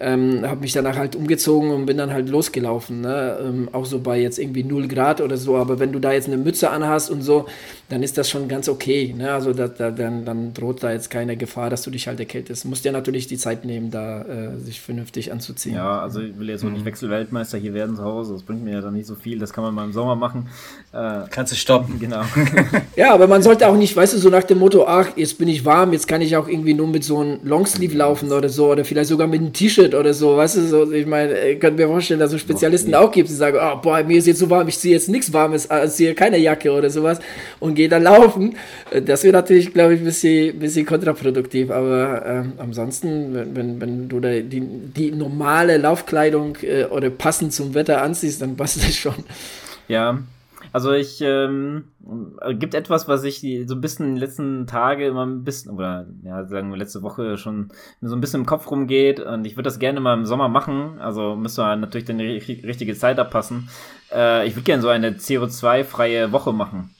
[0.00, 3.02] ähm, habe mich danach halt umgezogen und bin dann halt losgelaufen.
[3.02, 3.38] Ne?
[3.42, 5.56] Ähm, auch so bei jetzt irgendwie 0 Grad oder so.
[5.56, 7.46] Aber wenn du da jetzt eine Mütze anhast und so,
[7.90, 9.14] dann ist das schon ganz okay.
[9.16, 9.30] Ne?
[9.30, 12.64] Also da, da, dann, dann droht da jetzt keine Gefahr, dass du dich halt erkältest.
[12.64, 15.74] Du musst ja natürlich die Zeit nehmen, da äh, sich vernünftig anzuziehen.
[15.74, 16.86] Ja, also ich will jetzt auch nicht mhm.
[16.86, 18.32] Wechselweltmeister hier werden zu Hause.
[18.32, 19.38] Das bringt mir ja dann nicht so viel.
[19.38, 20.48] Das kann man mal im Sommer machen.
[20.92, 22.00] Äh, Kannst du stoppen.
[22.00, 22.22] Genau.
[22.96, 25.48] ja, aber man sollte auch nicht, weißt du, so nach dem Motto, ach, jetzt bin
[25.48, 28.70] ich warm, jetzt kann ich auch irgendwie nur mit so einem Longsleeve laufen oder so.
[28.70, 31.60] Oder vielleicht sogar mit einem T-Shirt Bullshit oder so, weißt du, so, ich meine, ich
[31.60, 34.38] könnte mir vorstellen, dass es Spezialisten auch gibt, die sagen, oh, boah, mir ist jetzt
[34.38, 37.18] so warm, ich ziehe jetzt nichts Warmes, äh, ziehe keine Jacke oder sowas
[37.58, 38.56] und gehe dann laufen.
[38.90, 43.80] Äh, das wäre natürlich, glaube ich, ein bisschen, bisschen kontraproduktiv, aber ähm, ansonsten, wenn, wenn,
[43.80, 48.82] wenn du da die, die normale Laufkleidung äh, oder passend zum Wetter anziehst, dann passt
[48.82, 49.14] das schon.
[49.88, 50.20] Ja,
[50.72, 51.84] also ich ähm,
[52.52, 56.06] gibt etwas, was ich so ein bisschen in den letzten Tage immer ein bisschen, oder
[56.22, 59.64] ja, sagen wir letzte Woche schon so ein bisschen im Kopf rumgeht und ich würde
[59.64, 61.00] das gerne mal im Sommer machen.
[61.00, 63.68] Also müsste man natürlich dann die richtige Zeit abpassen.
[64.12, 66.90] Äh, ich würde gerne so eine CO2-freie Woche machen.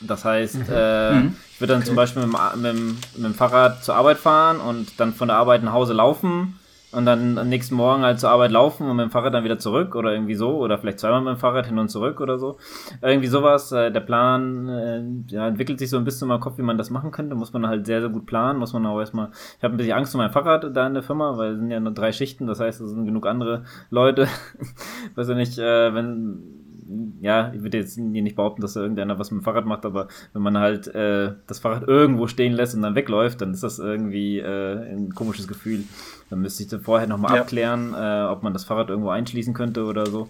[0.00, 0.64] Das heißt, mhm.
[0.70, 1.36] Äh, mhm.
[1.52, 1.88] ich würde dann okay.
[1.88, 5.62] zum Beispiel mit, mit, mit dem Fahrrad zur Arbeit fahren und dann von der Arbeit
[5.62, 6.58] nach Hause laufen
[6.96, 9.58] und dann am nächsten Morgen halt zur Arbeit laufen und mit dem Fahrrad dann wieder
[9.58, 12.56] zurück oder irgendwie so oder vielleicht zweimal mit dem Fahrrad hin und zurück oder so.
[13.02, 13.72] Irgendwie sowas.
[13.72, 16.90] Äh, der Plan äh, ja, entwickelt sich so ein bisschen meinem Kopf, wie man das
[16.90, 17.34] machen könnte.
[17.34, 18.58] Muss man halt sehr, sehr gut planen.
[18.58, 19.30] Muss man auch erstmal.
[19.58, 21.70] Ich habe ein bisschen Angst um mein Fahrrad da in der Firma, weil es sind
[21.70, 22.46] ja nur drei Schichten.
[22.46, 24.28] Das heißt, es sind genug andere Leute.
[25.14, 26.63] Weiß ja nicht, äh, wenn
[27.20, 30.08] ja, ich würde jetzt nicht behaupten, dass da irgendeiner was mit dem Fahrrad macht, aber
[30.32, 33.78] wenn man halt äh, das Fahrrad irgendwo stehen lässt und dann wegläuft, dann ist das
[33.78, 35.84] irgendwie äh, ein komisches Gefühl.
[36.30, 37.42] Dann müsste ich dann vorher nochmal ja.
[37.42, 40.28] abklären, äh, ob man das Fahrrad irgendwo einschließen könnte oder so.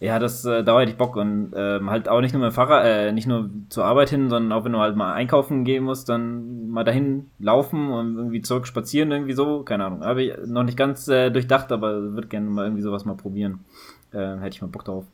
[0.00, 2.54] Ja, das äh, da hätte ich Bock und ähm, halt auch nicht nur mit dem
[2.54, 5.82] Fahrrad, äh, nicht nur zur Arbeit hin, sondern auch wenn du halt mal einkaufen gehen
[5.82, 10.04] musst, dann mal dahin laufen und irgendwie zurück spazieren, irgendwie so, keine Ahnung.
[10.04, 13.64] Habe ich noch nicht ganz äh, durchdacht, aber würde gerne mal irgendwie sowas mal probieren.
[14.12, 15.04] Äh, hätte ich mal Bock drauf.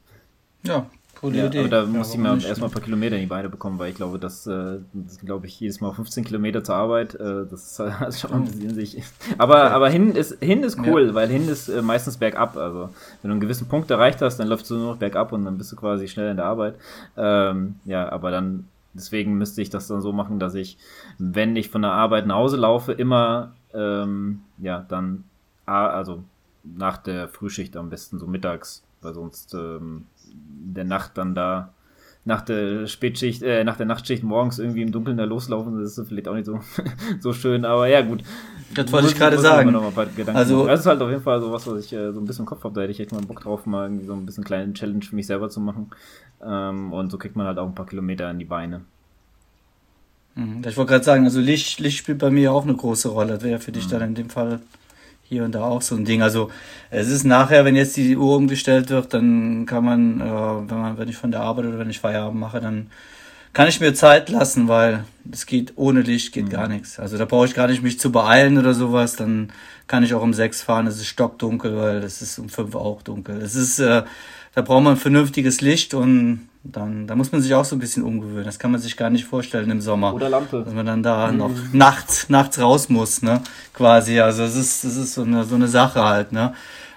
[0.67, 0.87] Ja,
[1.25, 1.61] coole ja, Idee.
[1.61, 3.97] Aber da muss ich mir erstmal ein paar Kilometer in die Beine bekommen, weil ich
[3.97, 8.21] glaube, dass, äh, das glaube ich, jedes Mal 15 Kilometer zur Arbeit, äh, das ist
[8.21, 9.03] schon ein bisschen sich.
[9.39, 11.15] Aber, aber hin ist, hin ist cool, ja.
[11.15, 12.57] weil hin ist äh, meistens bergab.
[12.57, 12.91] Also,
[13.23, 15.59] wenn du einen gewissen Punkt erreicht hast, dann läufst du nur noch bergab und dann
[15.59, 16.77] bist du quasi schnell in der Arbeit.
[17.17, 20.79] Ähm, ja, aber dann, deswegen müsste ich das dann so machen, dass ich,
[21.19, 25.25] wenn ich von der Arbeit nach Hause laufe, immer, ähm, ja, dann,
[25.67, 26.23] also
[26.65, 30.07] nach der Frühschicht am besten so mittags, weil sonst, ähm,
[30.73, 31.75] der Nacht dann da
[32.27, 36.09] nach der Spätschicht, äh, nach der Nachtschicht morgens irgendwie im Dunkeln da loslaufen, das ist
[36.09, 36.61] vielleicht auch nicht so,
[37.21, 38.23] so schön, aber ja, gut.
[38.75, 39.75] Das wollte ich gerade sagen.
[40.35, 42.45] Also, das ist halt auf jeden Fall so was, was ich äh, so ein bisschen
[42.45, 44.43] im Kopf habe, da hätte ich echt mal Bock drauf, mal irgendwie so ein bisschen
[44.43, 45.91] kleinen Challenge für mich selber zu machen.
[46.43, 48.81] Ähm, und so kriegt man halt auch ein paar Kilometer in die Beine.
[50.35, 50.63] Mhm.
[50.67, 53.35] Ich wollte gerade sagen, also Licht, Licht spielt bei mir auch eine große Rolle.
[53.35, 53.91] Das wäre für dich mhm.
[53.91, 54.61] dann in dem Fall
[55.25, 56.23] hier und da auch so ein Ding.
[56.23, 56.51] Also
[56.91, 60.99] es ist nachher, wenn jetzt die Uhr umgestellt wird, dann kann man, äh, wenn man,
[60.99, 62.91] wenn ich von der Arbeit oder wenn ich Feierabend mache, dann
[63.55, 66.51] kann ich mir Zeit lassen, weil es geht ohne Licht geht mhm.
[66.51, 66.99] gar nichts.
[66.99, 69.17] Also da brauche ich gar nicht mich zu beeilen oder sowas.
[69.17, 69.53] Dann
[69.87, 70.87] kann ich auch um sechs fahren.
[70.87, 73.41] Es ist stockdunkel, weil es ist um fünf auch dunkel.
[73.41, 74.03] Es ist, äh,
[74.55, 78.03] da braucht man vernünftiges Licht und dann, da muss man sich auch so ein bisschen
[78.03, 78.45] umgewöhnen.
[78.45, 80.15] Das kann man sich gar nicht vorstellen im Sommer.
[80.15, 80.63] Oder Lampe.
[80.65, 81.39] Dass man dann da mhm.
[81.39, 83.43] noch nachts, nachts raus muss, ne?
[83.75, 84.21] Quasi.
[84.21, 86.55] Also es ist, es ist so eine, so eine Sache halt, ne?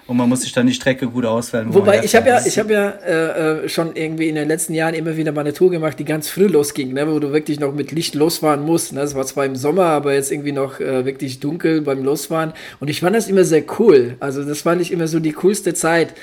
[0.08, 1.72] Und man muss sich dann die Strecke gut auswählen.
[1.74, 4.94] Wobei, ich habe ja, ich habe ja äh, äh, schon irgendwie in den letzten Jahren
[4.94, 7.74] immer wieder mal eine Tour gemacht, die ganz früh losging, ne, wo du wirklich noch
[7.74, 8.94] mit Licht losfahren musst.
[8.94, 9.00] Ne?
[9.00, 12.54] Das war zwar im Sommer, aber jetzt irgendwie noch äh, wirklich dunkel beim Losfahren.
[12.80, 14.16] Und ich fand das immer sehr cool.
[14.18, 16.14] Also das fand ich immer so die coolste Zeit.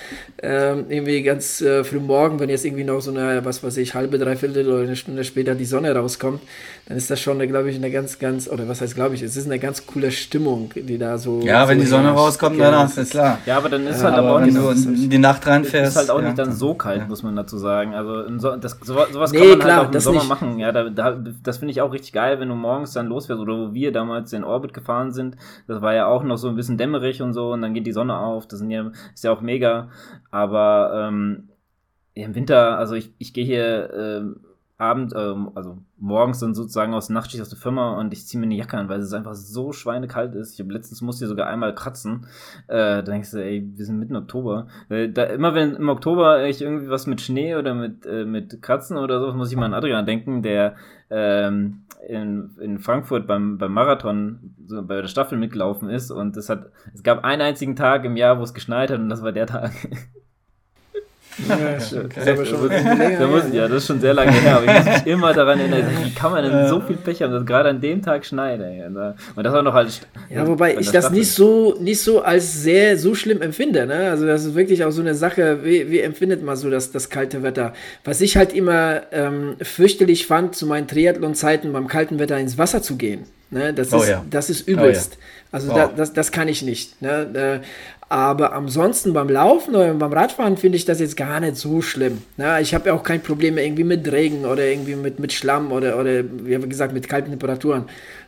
[0.41, 3.93] Ähm, irgendwie ganz äh, früh morgen, wenn jetzt irgendwie noch so eine, was weiß ich,
[3.93, 6.41] halbe, dreiviertel oder eine Stunde später die Sonne rauskommt,
[6.88, 9.36] dann ist das schon, glaube ich, eine ganz, ganz, oder was heißt, glaube ich, es
[9.36, 11.41] ist eine ganz coole Stimmung, die da so.
[11.41, 13.39] Ja, so wenn die Sonne rauskommt, dann ist klar.
[13.47, 15.93] Ja, aber dann ist ja, halt aber auch nicht so in die Nacht reinfährst.
[15.93, 16.25] Ist halt auch ja.
[16.27, 17.07] nicht dann so kalt, ja.
[17.07, 17.95] muss man dazu sagen.
[17.95, 20.29] Also so, das, sowas nee, kann man klar, halt auch im Sommer nicht.
[20.29, 20.59] machen.
[20.59, 23.53] Ja, da, da, das finde ich auch richtig geil, wenn du morgens dann losfährst oder
[23.53, 25.38] wo wir damals in Orbit gefahren sind.
[25.67, 27.93] Das war ja auch noch so ein bisschen dämmerig und so und dann geht die
[27.93, 28.47] Sonne auf.
[28.47, 29.89] Das sind ja, ist ja auch mega.
[30.29, 31.49] Aber ähm,
[32.13, 34.39] im Winter, also ich, ich gehe hier ähm,
[34.78, 38.45] Abend, ähm, also morgens dann sozusagen aus Nachtschicht aus der Firma und ich ziehe mir
[38.45, 40.53] eine Jacke an, weil es einfach so schweinekalt ist.
[40.53, 42.28] Ich habe letztens musste hier sogar einmal kratzen.
[42.67, 44.67] Äh, da denkst du, ey, wir sind mitten Oktober.
[44.89, 48.61] Äh, da, immer wenn im Oktober ich irgendwie was mit Schnee oder mit, äh, mit
[48.61, 50.76] Kratzen oder so, muss ich mal an Adrian denken, der
[51.09, 56.49] ähm, in, in Frankfurt beim, beim Marathon so bei der Staffel mitgelaufen ist und es
[56.49, 59.32] hat, es gab einen einzigen Tag im Jahr, wo es geschneit hat und das war
[59.32, 59.71] der Tag.
[61.47, 61.55] Ja,
[63.53, 66.13] ja, das ist schon sehr lange her, aber ich muss mich immer daran erinnern, wie
[66.13, 68.83] kann man denn so viel Pech haben, dass gerade an dem Tag schneit, ey.
[68.86, 70.01] Und das war noch als.
[70.29, 74.09] Ja, wobei ich das nicht so, nicht so als sehr so schlimm empfinde, ne?
[74.11, 77.09] Also, das ist wirklich auch so eine Sache, wie, wie empfindet man so das, das
[77.09, 77.73] kalte Wetter?
[78.03, 82.81] Was ich halt immer ähm, fürchterlich fand, zu meinen Triathlon-Zeiten beim kalten Wetter ins Wasser
[82.81, 83.25] zu gehen.
[83.51, 83.73] Ne?
[83.73, 84.25] Das, oh, ist, ja.
[84.29, 85.13] das ist übelst.
[85.13, 85.25] Oh, ja.
[85.51, 85.75] Also wow.
[85.75, 87.01] da, das, das kann ich nicht.
[87.01, 87.61] Ne?
[88.08, 92.20] Aber ansonsten beim Laufen oder beim Radfahren finde ich das jetzt gar nicht so schlimm.
[92.38, 95.72] Na, ich habe ja auch kein Problem irgendwie mit Regen oder irgendwie mit, mit Schlamm
[95.72, 97.86] oder, oder wie gesagt mit kalten Temperaturen.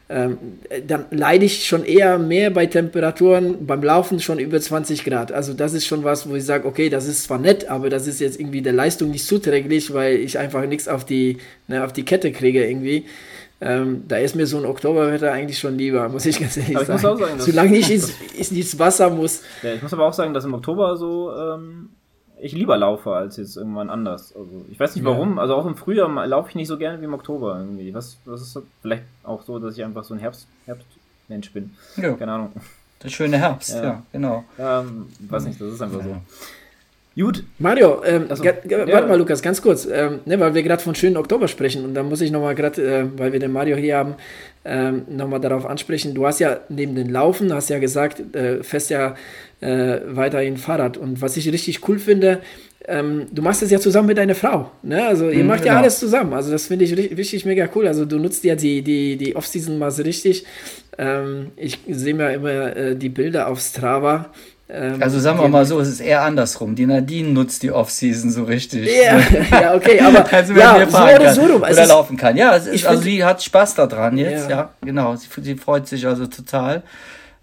[0.10, 0.38] Ähm,
[0.88, 5.34] dann leide ich schon eher mehr bei Temperaturen beim Laufen schon über 20 Grad.
[5.34, 8.08] Also das ist schon was, wo ich sage, okay, das ist zwar nett, aber das
[8.08, 12.06] ist jetzt irgendwie der Leistung nicht zuträglich, weil ich einfach nichts auf ne, auf die
[12.06, 13.06] Kette kriege irgendwie.
[13.60, 16.98] Ähm, da ist mir so ein Oktoberwetter eigentlich schon lieber, muss ich ganz ehrlich aber
[16.98, 17.18] sagen.
[17.18, 18.14] sagen Solange ich ins,
[18.52, 19.42] ins, Wasser muss.
[19.64, 21.90] Ja, ich muss aber auch sagen, dass im Oktober so ähm,
[22.40, 24.36] ich lieber laufe als jetzt irgendwann anders.
[24.36, 25.42] Also ich weiß nicht warum, ja.
[25.42, 27.94] also auch im Frühjahr laufe ich nicht so gerne wie im Oktober irgendwie.
[27.94, 31.76] Was, was ist vielleicht auch so, dass ich einfach so ein Herbst, Herbstmensch bin.
[31.96, 32.14] Ja.
[32.14, 32.52] Keine Ahnung.
[33.04, 34.44] Der schöne Herbst, ja, ja genau.
[34.58, 34.84] Ja,
[35.30, 36.18] weiß nicht, das ist einfach so.
[37.20, 37.44] Gut.
[37.58, 39.08] Mario, ähm, so, warte ja.
[39.08, 42.04] mal, Lukas, ganz kurz, ähm, ne, weil wir gerade von schönen Oktober sprechen und da
[42.04, 44.16] muss ich nochmal gerade, äh, weil wir den Mario hier haben,
[44.64, 46.14] ähm, nochmal darauf ansprechen.
[46.14, 49.16] Du hast ja neben den Laufen, hast ja gesagt, äh, fährst ja
[49.62, 52.42] äh, weiterhin Fahrrad und was ich richtig cool finde,
[52.88, 54.72] ähm, du machst es ja zusammen mit deiner Frau.
[54.84, 55.08] Ne?
[55.08, 55.74] Also ihr mhm, macht genau.
[55.74, 56.34] ja alles zusammen.
[56.34, 57.88] Also das finde ich richtig, richtig, mega cool.
[57.88, 60.46] Also du nutzt ja die, die, die Off-Season mal so richtig.
[61.00, 64.32] Ähm, ich sehe mir immer äh, die Bilder auf Strava
[64.70, 66.76] ähm, also sagen wir mal so, es ist eher andersrum.
[66.76, 68.90] Die Nadine nutzt die Off-Season so richtig.
[69.02, 69.20] Ja,
[69.62, 71.62] ja okay, aber also wenn ja, so oder so rum.
[71.62, 72.36] Oder laufen kann.
[72.36, 75.16] Ja, ist, also sie hat Spaß daran jetzt, ja, ja genau.
[75.16, 76.84] Sie, sie, freut sich also total,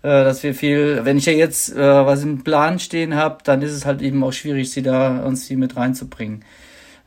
[0.02, 3.62] äh, dass wir viel, wenn ich ja jetzt äh, was im Plan stehen habe, dann
[3.62, 6.44] ist es halt eben auch schwierig, sie da uns die mit reinzubringen.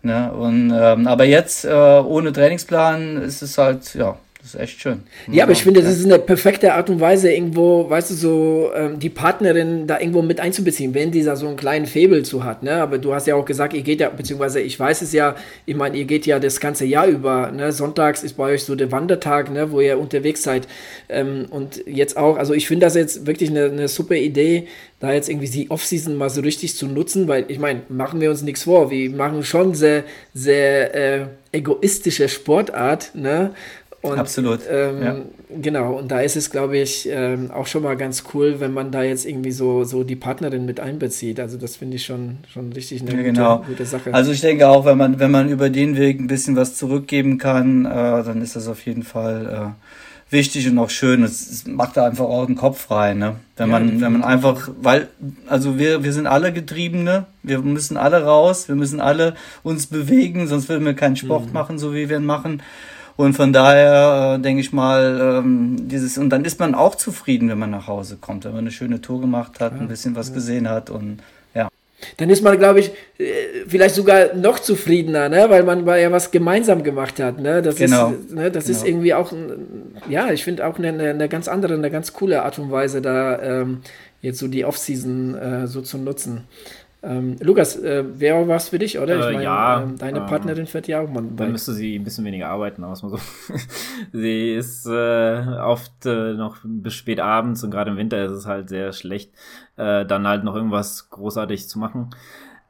[0.01, 0.31] Ne?
[0.31, 4.17] Und, ähm, aber jetzt äh, ohne Trainingsplan ist es halt, ja,
[4.53, 5.03] ist echt schön.
[5.31, 8.71] Ja, aber ich finde, das ist eine perfekte Art und Weise, irgendwo, weißt du, so
[8.75, 12.63] ähm, die Partnerin da irgendwo mit einzubeziehen, wenn dieser so einen kleinen Faible zu hat.
[12.63, 12.73] Ne?
[12.73, 15.35] Aber du hast ja auch gesagt, ihr geht ja, beziehungsweise ich weiß es ja,
[15.65, 17.51] ich meine, ihr geht ja das ganze Jahr über.
[17.51, 17.71] Ne?
[17.71, 19.71] Sonntags ist bei euch so der Wandertag, ne?
[19.71, 20.67] wo ihr unterwegs seid.
[21.09, 24.67] Ähm, und jetzt auch, also ich finde das jetzt wirklich eine, eine super Idee,
[24.99, 28.31] da jetzt irgendwie die Offseason mal so richtig zu nutzen, weil ich meine, machen wir
[28.31, 33.53] uns nichts vor, wir machen schon sehr, sehr äh, egoistische Sportart, ne?
[34.01, 34.59] Und, Absolut.
[34.69, 35.15] Ähm, ja.
[35.49, 38.91] Genau, und da ist es, glaube ich, ähm, auch schon mal ganz cool, wenn man
[38.91, 41.39] da jetzt irgendwie so, so die Partnerin mit einbezieht.
[41.39, 43.63] Also das finde ich schon, schon richtig eine ja, gute, genau.
[43.67, 44.13] gute, Sache.
[44.13, 47.39] Also ich denke auch, wenn man, wenn man über den Weg ein bisschen was zurückgeben
[47.39, 51.23] kann, äh, dann ist das auf jeden Fall äh, wichtig und auch schön.
[51.23, 53.37] Es, es, macht da einfach auch den Kopf frei, ne?
[53.55, 55.07] Wenn ja, man, wenn man einfach, weil,
[55.47, 60.47] also wir, wir sind alle Getriebene, wir müssen alle raus, wir müssen alle uns bewegen,
[60.47, 61.53] sonst würden wir keinen Sport mhm.
[61.53, 62.61] machen, so wie wir ihn machen.
[63.17, 67.49] Und von daher äh, denke ich mal, ähm, dieses, und dann ist man auch zufrieden,
[67.49, 70.15] wenn man nach Hause kommt, wenn man eine schöne Tour gemacht hat, ja, ein bisschen
[70.15, 70.35] was ja.
[70.35, 71.17] gesehen hat und
[71.55, 71.67] ja.
[72.17, 75.47] Dann ist man, glaube ich, äh, vielleicht sogar noch zufriedener, ne?
[75.49, 77.39] weil man ja was gemeinsam gemacht hat.
[77.39, 77.63] Ne?
[77.63, 78.11] Das, genau.
[78.11, 78.51] ist, ne?
[78.51, 78.77] das genau.
[78.77, 79.33] ist irgendwie auch,
[80.07, 83.41] ja, ich finde auch eine, eine ganz andere, eine ganz coole Art und Weise, da
[83.41, 83.81] ähm,
[84.21, 86.43] jetzt so die Off-Season äh, so zu nutzen.
[87.07, 89.19] Ähm, Lukas, äh, wäre was für dich, oder?
[89.19, 89.81] Ich äh, mein, ja.
[89.81, 91.23] Ähm, deine Partnerin fährt ja auch mal.
[91.37, 93.19] Dann müsste sie ein bisschen weniger arbeiten, aus mal so.
[94.11, 98.45] sie ist äh, oft äh, noch bis spät abends und gerade im Winter ist es
[98.45, 99.31] halt sehr schlecht,
[99.77, 102.09] äh, dann halt noch irgendwas großartig zu machen.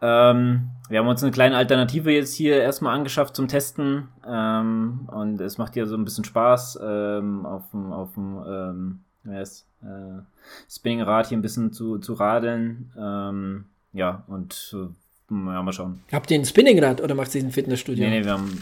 [0.03, 5.41] Ähm, wir haben uns eine kleine Alternative jetzt hier erstmal angeschafft zum Testen ähm, und
[5.41, 9.43] es macht ja so ein bisschen Spaß ähm, auf dem auf dem ähm, äh,
[10.69, 12.91] Spinningrad hier ein bisschen zu, zu radeln.
[12.95, 13.65] Ähm,
[13.97, 14.87] ja, und äh,
[15.29, 16.01] ja, mal schauen.
[16.11, 18.05] Habt ihr ein Spinningrad oder macht ihr ein Fitnessstudio?
[18.05, 18.61] Nee, nee, wir haben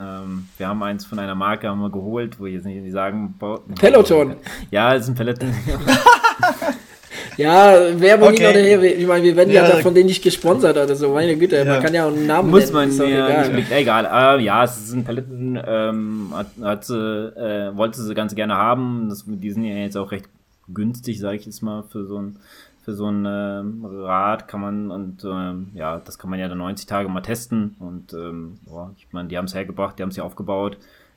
[0.00, 3.34] ähm, wir haben eins von einer Marke haben wir geholt, wo ich jetzt nicht sagen.
[3.78, 4.36] Peloton.
[4.70, 5.54] Ja, es ist ein Peloton.
[7.36, 8.42] Ja, Werbung okay.
[8.42, 8.98] hin oder her.
[8.98, 11.12] Ich meine, wir werden ja, ja von denen nicht gesponsert oder so.
[11.12, 11.64] Meine Güte, ja.
[11.64, 12.96] man kann ja auch einen Namen Muss nennen.
[12.96, 13.64] man, ja, egal.
[13.72, 14.38] egal.
[14.38, 18.54] Äh, ja, es ist ein Paletten, ähm, hat, hat sie, äh, wollte sie ganz gerne
[18.54, 19.08] haben.
[19.08, 20.26] Das, die sind ja jetzt auch recht
[20.72, 22.36] günstig, sage ich jetzt mal, für so ein
[22.84, 23.62] für so ein äh,
[24.04, 27.76] Rad kann man und ähm, ja, das kann man ja dann 90 Tage mal testen
[27.78, 30.76] und ähm, boah, ich meine, die haben es hergebracht, die haben es ja aufgebaut,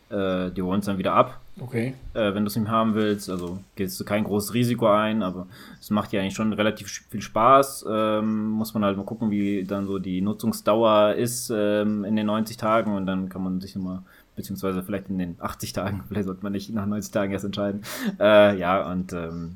[0.09, 1.95] äh, die holen es dann wieder ab Okay.
[2.13, 3.30] Äh, wenn du es nicht haben willst.
[3.30, 5.47] Also gehst du kein großes Risiko ein, aber
[5.80, 7.86] es macht ja eigentlich schon relativ viel Spaß.
[7.89, 12.28] Ähm, muss man halt mal gucken, wie dann so die Nutzungsdauer ist ähm, in den
[12.28, 14.01] 90 Tagen und dann kann man sich nochmal,
[14.36, 17.82] beziehungsweise vielleicht in den 80 Tagen, vielleicht sollte man nicht nach 90 Tagen erst entscheiden.
[18.20, 19.55] Äh, ja, und ähm,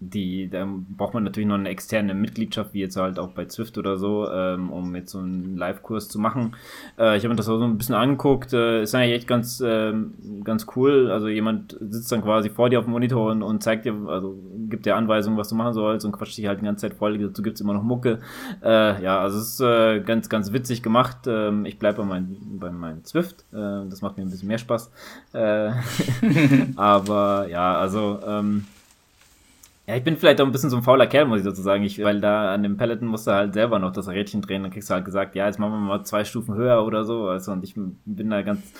[0.00, 3.76] die, da braucht man natürlich noch eine externe Mitgliedschaft, wie jetzt halt auch bei Zwift
[3.76, 6.56] oder so, ähm, um jetzt so einen Live-Kurs zu machen.
[6.98, 9.60] Äh, ich habe mir das auch so ein bisschen angeguckt, äh, ist eigentlich echt ganz,
[9.60, 9.92] äh,
[10.42, 11.10] ganz cool.
[11.10, 14.38] Also jemand sitzt dann quasi vor dir auf dem Monitor und, und zeigt dir, also
[14.70, 17.18] gibt dir Anweisungen, was du machen sollst und quatscht dich halt die ganze Zeit voll.
[17.18, 18.20] Dazu gibt's immer noch Mucke.
[18.62, 21.26] Äh, ja, also es ist äh, ganz, ganz witzig gemacht.
[21.26, 23.44] Ähm, ich bleibe bei meinem bei mein Zwift.
[23.52, 24.90] Äh, das macht mir ein bisschen mehr Spaß.
[25.34, 25.72] Äh,
[26.76, 28.64] aber ja, also ähm,
[29.90, 31.82] ja, ich bin vielleicht auch ein bisschen so ein fauler Kerl, muss ich dazu sagen.
[31.82, 34.62] Ich, weil da an dem Peloton musst du halt selber noch das Rädchen drehen.
[34.62, 37.26] Dann kriegst du halt gesagt, ja, jetzt machen wir mal zwei Stufen höher oder so.
[37.26, 38.72] Also, und ich bin da ganz,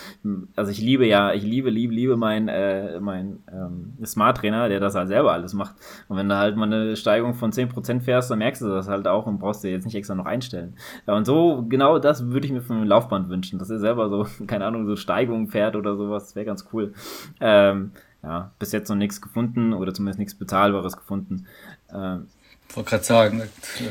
[0.55, 4.79] also ich liebe ja, ich liebe, liebe, liebe mein, äh, mein ähm, Smart Trainer, der
[4.79, 5.75] das halt selber alles macht.
[6.07, 9.09] Und wenn du halt mal eine Steigung von 10% fährst, dann merkst du das halt
[9.09, 10.77] auch und brauchst dir jetzt nicht extra noch einstellen.
[11.09, 14.11] Ja, und so, genau das würde ich mir von einem Laufband wünschen, dass er selber
[14.11, 16.27] so, keine Ahnung, so Steigungen fährt oder sowas.
[16.27, 16.93] Das wäre ganz cool.
[17.41, 17.91] Ähm,
[18.23, 21.47] ja, bis jetzt noch nichts gefunden oder zumindest nichts Bezahlbares gefunden.
[21.93, 22.27] Ähm,
[22.75, 23.43] wollte gerade sagen,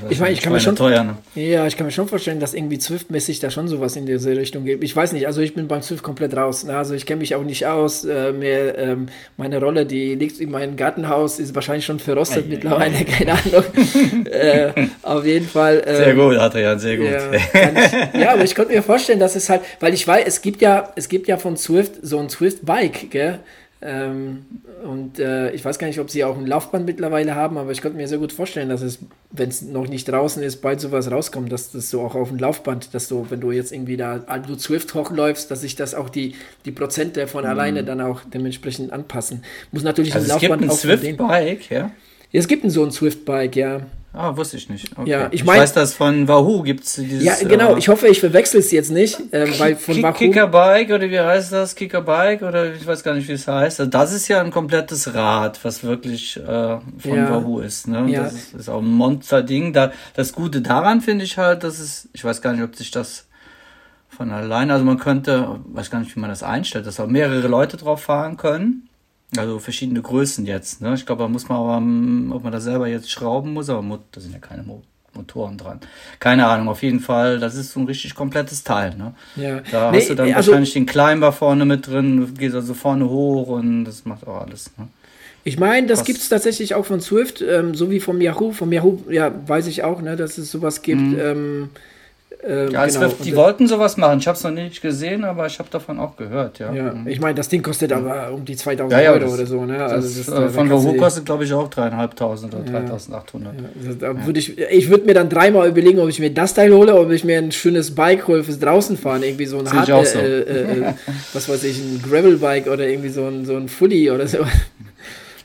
[0.10, 1.18] ich meine, ich kann mir schon, teuer, ne?
[1.36, 4.64] ja, ich kann mir schon vorstellen, dass irgendwie Zwift-mäßig da schon sowas in diese Richtung
[4.64, 4.84] gibt.
[4.86, 6.64] Ich weiß nicht, also ich bin beim Zwift komplett raus.
[6.64, 6.78] Ne?
[6.78, 8.06] Also ich kenne mich auch nicht aus.
[8.06, 12.50] Äh, mehr, ähm, meine Rolle, die liegt in meinem Gartenhaus, ist wahrscheinlich schon verrostet ei,
[12.50, 14.26] mittlerweile, ei, keine Ahnung.
[14.26, 15.82] äh, auf jeden Fall.
[15.86, 17.08] Äh, sehr gut, Adrian, sehr gut.
[17.08, 20.42] Ja, ich, ja, aber ich konnte mir vorstellen, dass es halt, weil ich weiß, es
[20.42, 23.40] gibt ja, es gibt ja von Zwift so ein Zwift-Bike, gell?
[23.82, 24.46] Ähm,
[24.84, 27.82] und äh, ich weiß gar nicht, ob sie auch ein Laufband mittlerweile haben, aber ich
[27.82, 29.00] könnte mir sehr gut vorstellen, dass es,
[29.32, 32.40] wenn es noch nicht draußen ist, bald sowas rauskommt, dass das so auch auf dem
[32.40, 36.10] Laufband, dass du, wenn du jetzt irgendwie da du Swift hochläufst, dass sich das auch
[36.10, 37.50] die, die Prozente von mhm.
[37.50, 39.44] alleine dann auch dementsprechend anpassen.
[39.72, 41.92] Muss natürlich also ein Laufband es gibt ein Swift-Bike, ja?
[42.34, 43.82] Es gibt ein so ein Swift-Bike, ja.
[44.12, 44.97] Ah, wusste ich nicht.
[44.97, 45.07] Okay.
[45.10, 47.24] Ja, ich, mein, ich weiß, dass von Wahoo gibt es dieses.
[47.24, 47.76] Ja, genau.
[47.76, 50.18] Äh, ich hoffe, ich verwechsel es jetzt nicht, äh, weil von Kick, Wahoo.
[50.18, 51.76] Kickerbike oder wie heißt das?
[51.76, 53.80] Kickerbike oder ich weiß gar nicht, wie es heißt.
[53.80, 57.30] Also das ist ja ein komplettes Rad, was wirklich äh, von ja.
[57.30, 57.88] Wahoo ist.
[57.88, 58.10] Ne?
[58.10, 58.24] Ja.
[58.24, 59.74] Das ist, ist auch ein Monster-Ding.
[59.74, 62.89] Da, das Gute daran finde ich halt, dass es, ich weiß gar nicht, ob sich
[62.89, 63.28] das
[64.10, 67.47] von alleine, also man könnte, weiß gar nicht, wie man das einstellt, dass auch mehrere
[67.47, 68.89] Leute drauf fahren können.
[69.38, 70.82] Also verschiedene Größen jetzt.
[70.82, 70.94] Ne?
[70.96, 74.00] Ich glaube, da muss man aber, ähm, ob man da selber jetzt schrauben muss, aber
[74.12, 74.66] da sind ja keine
[75.14, 75.80] Motoren dran.
[76.20, 78.96] Keine Ahnung, auf jeden Fall, das ist so ein richtig komplettes Teil.
[78.96, 79.14] Ne?
[79.36, 79.62] Ja.
[79.72, 83.08] Da nee, hast du dann also, wahrscheinlich den Climber vorne mit drin, gehst also vorne
[83.08, 84.72] hoch und das macht auch alles.
[84.78, 84.88] Ne?
[85.44, 88.52] Ich meine, das gibt es tatsächlich auch von Swift, ähm, so wie vom Yahoo.
[88.52, 91.02] Vom Yahoo, ja, weiß ich auch, ne, dass es sowas gibt.
[91.02, 91.20] Mhm.
[91.20, 91.70] Ähm,
[92.42, 93.02] ähm, ja, genau.
[93.02, 94.20] Wird, die wollten sowas machen.
[94.20, 96.60] Ich habe es noch nicht gesehen, aber ich habe davon auch gehört.
[96.60, 97.06] Ja, ja mhm.
[97.06, 99.66] ich meine, das Ding kostet aber um die 2000 ja, ja, Euro das, oder so.
[99.66, 99.84] Ne?
[99.84, 104.02] Also das, das, äh, von Wahoo kostet, glaube ich, auch 3.500 oder 3.800.
[104.02, 106.94] Ja, würd ich ich würde mir dann dreimal überlegen, ob ich mir das Teil hole,
[106.94, 109.24] oder ob ich mir ein schönes Bike hole fürs draußen fahren.
[109.24, 110.20] Irgendwie so ein Hard, so.
[110.20, 110.94] Äh, äh, äh,
[111.34, 114.38] was weiß ich, ein Gravel-Bike oder irgendwie so ein, so ein Fully oder so.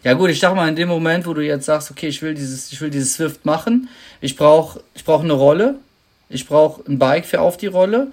[0.04, 2.34] Ja gut, ich dachte mal in dem Moment, wo du jetzt sagst, okay, ich will
[2.34, 3.88] dieses, ich will dieses Swift machen,
[4.20, 5.76] ich brauche ich brauch eine Rolle,
[6.28, 8.08] ich brauche ein Bike für auf die Rolle.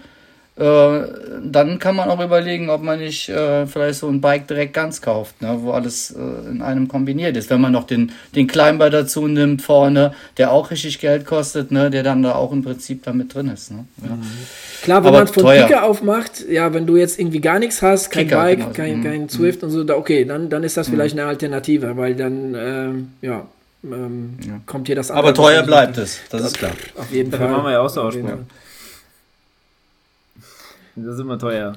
[0.57, 1.01] Äh,
[1.43, 5.01] dann kann man auch überlegen, ob man nicht äh, vielleicht so ein Bike direkt ganz
[5.01, 7.49] kauft, ne, wo alles äh, in einem kombiniert ist.
[7.49, 11.89] Wenn man noch den, den Climber dazu nimmt vorne, der auch richtig Geld kostet, ne,
[11.89, 13.71] der dann da auch im Prinzip da mit drin ist.
[13.71, 13.85] Ne?
[14.03, 14.15] Ja.
[14.15, 14.23] Mhm.
[14.83, 15.65] Klar, wenn man von teuer.
[15.65, 18.71] Kicker aufmacht, ja, wenn du jetzt irgendwie gar nichts hast, kein Kicker, Bike, genau.
[18.71, 19.03] kein, mhm.
[19.03, 19.69] kein Swift mhm.
[19.69, 20.93] und so, da, okay, dann, dann ist das mhm.
[20.93, 23.47] vielleicht eine Alternative, weil dann, ähm, ja,
[23.83, 24.61] ähm, ja.
[24.65, 26.71] kommt hier das Aber teuer bleibt es, das, ist klar.
[26.95, 27.39] Auf jeden Fall.
[27.39, 28.47] Da machen wir ja auch so aussprechen.
[30.95, 31.75] Das ist immer teuer.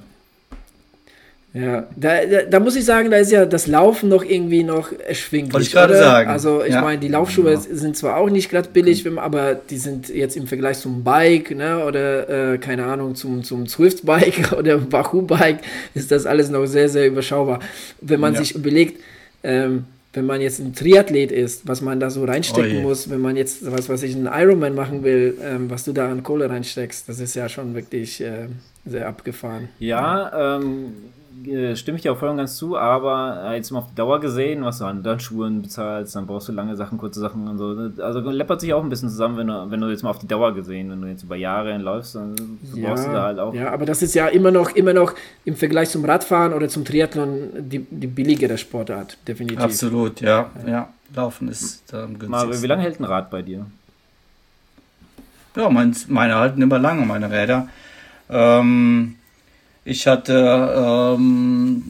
[1.54, 4.90] Ja, da, da, da, muss ich sagen, da ist ja das Laufen noch irgendwie noch
[4.90, 5.52] erschwinglich.
[5.52, 6.28] Wollte ich gerade sagen.
[6.28, 6.80] Also ich ja.
[6.80, 7.60] meine, die Laufschuhe ja.
[7.60, 11.84] sind zwar auch nicht gerade billig, aber die sind jetzt im Vergleich zum Bike, ne,
[11.84, 15.60] oder äh, keine Ahnung, zum, zum Swift-Bike oder Wahoo-Bike
[15.94, 17.60] ist das alles noch sehr, sehr überschaubar.
[18.00, 18.40] Wenn man ja.
[18.40, 19.00] sich überlegt,
[19.44, 19.84] ähm,
[20.14, 23.36] wenn man jetzt ein Triathlet ist, was man da so reinstecken oh muss, wenn man
[23.36, 27.08] jetzt, was weiß ich, einen Ironman machen will, ähm, was du da an Kohle reinsteckst,
[27.08, 28.48] das ist ja schon wirklich äh,
[28.86, 29.68] sehr abgefahren.
[29.78, 30.92] Ja, ähm,
[31.46, 33.94] äh, stimme ich dir auch voll und ganz zu, aber äh, jetzt mal auf die
[33.94, 37.48] Dauer gesehen, was du an dann Schuhen bezahlst, dann brauchst du lange Sachen, kurze Sachen
[37.48, 38.02] und so.
[38.02, 40.26] Also läppert sich auch ein bisschen zusammen, wenn du, wenn du jetzt mal auf die
[40.26, 42.34] Dauer gesehen, wenn du jetzt über Jahre hinläufst, dann
[42.74, 43.54] ja, brauchst du da halt auch.
[43.54, 45.14] Ja, aber das ist ja immer noch, immer noch
[45.44, 49.60] im Vergleich zum Radfahren oder zum Triathlon die, die billigere Sportart, definitiv.
[49.60, 50.50] Absolut, ja.
[50.66, 50.88] ja.
[51.14, 52.62] Laufen ist da am günstigsten.
[52.62, 53.66] wie lange hält ein Rad bei dir?
[55.56, 57.68] Ja, mein, meine halten immer lange, meine Räder.
[58.28, 59.16] Ähm,
[59.84, 61.82] ich hatte ähm,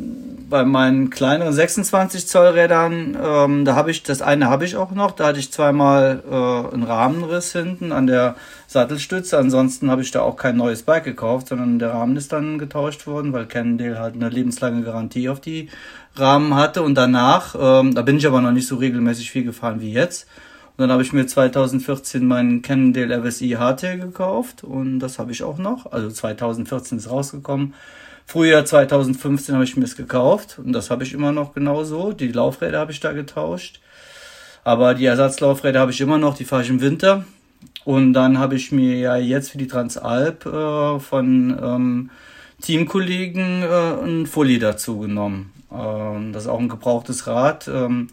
[0.50, 4.90] bei meinen kleineren 26 Zoll Rädern, ähm, da habe ich, das eine habe ich auch
[4.90, 8.36] noch, da hatte ich zweimal äh, einen Rahmenriss hinten an der
[8.66, 9.38] Sattelstütze.
[9.38, 13.06] Ansonsten habe ich da auch kein neues Bike gekauft, sondern der Rahmen ist dann getauscht
[13.06, 15.70] worden, weil Cannondale halt eine lebenslange Garantie auf die
[16.16, 16.82] Rahmen hatte.
[16.82, 20.26] Und danach, ähm, da bin ich aber noch nicht so regelmäßig viel gefahren wie jetzt.
[20.76, 25.44] Und dann habe ich mir 2014 meinen Cannondale RSI HT gekauft und das habe ich
[25.44, 25.92] auch noch.
[25.92, 27.74] Also 2014 ist rausgekommen.
[28.26, 32.12] Frühjahr 2015 habe ich mir es gekauft und das habe ich immer noch genauso.
[32.12, 33.80] Die Laufräder habe ich da getauscht.
[34.64, 37.24] Aber die Ersatzlaufräder habe ich immer noch, die fahre ich im Winter.
[37.84, 42.10] Und dann habe ich mir ja jetzt für die Transalp äh, von ähm,
[42.62, 45.52] Teamkollegen äh, ein Fully dazu genommen.
[45.70, 47.68] Ähm, das ist auch ein gebrauchtes Rad.
[47.68, 48.08] Ähm,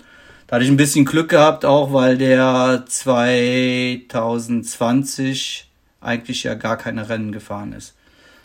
[0.51, 5.71] da hatte ich ein bisschen Glück gehabt, auch weil der 2020
[6.01, 7.95] eigentlich ja gar keine Rennen gefahren ist.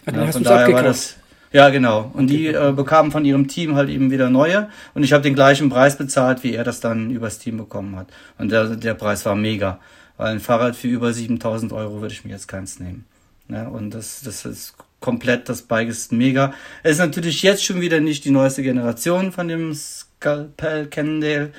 [0.07, 1.17] Ja, ja, von daher war das.
[1.51, 2.13] Ja, genau.
[2.15, 4.69] Und die äh, bekamen von ihrem Team halt eben wieder neue.
[4.95, 8.07] Und ich habe den gleichen Preis bezahlt, wie er das dann übers Team bekommen hat.
[8.39, 9.81] Und der, der Preis war mega.
[10.17, 13.05] Weil ein Fahrrad für über 7000 Euro würde ich mir jetzt keins nehmen.
[13.49, 16.55] Ja, und das, das ist komplett, das Bike ist mega.
[16.85, 21.51] Es ist natürlich jetzt schon wieder nicht die neueste Generation von dem Scalpel Cannondale.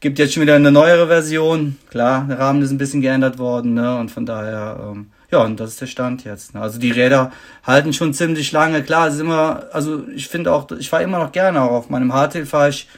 [0.00, 1.76] Gibt jetzt schon wieder eine neuere Version.
[1.90, 3.98] Klar, der Rahmen ist ein bisschen geändert worden, ne?
[3.98, 6.54] Und von daher, ähm, ja, und das ist der Stand jetzt.
[6.54, 6.60] Ne?
[6.60, 7.32] Also die Räder
[7.64, 8.84] halten schon ziemlich lange.
[8.84, 11.90] Klar, es ist immer, also ich finde auch, ich fahre immer noch gerne auch auf
[11.90, 12.88] meinem Hardtail fahre ich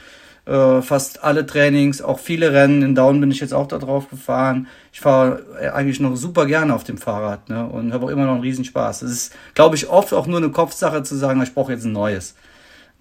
[0.45, 2.83] äh, fast alle Trainings, auch viele Rennen.
[2.83, 4.67] In Down bin ich jetzt auch da drauf gefahren.
[4.93, 5.41] Ich fahre
[5.73, 7.65] eigentlich noch super gerne auf dem Fahrrad, ne?
[7.65, 9.01] Und habe auch immer noch einen riesen Spaß.
[9.01, 11.93] Es ist, glaube ich, oft auch nur eine Kopfsache zu sagen, ich brauche jetzt ein
[11.93, 12.35] neues.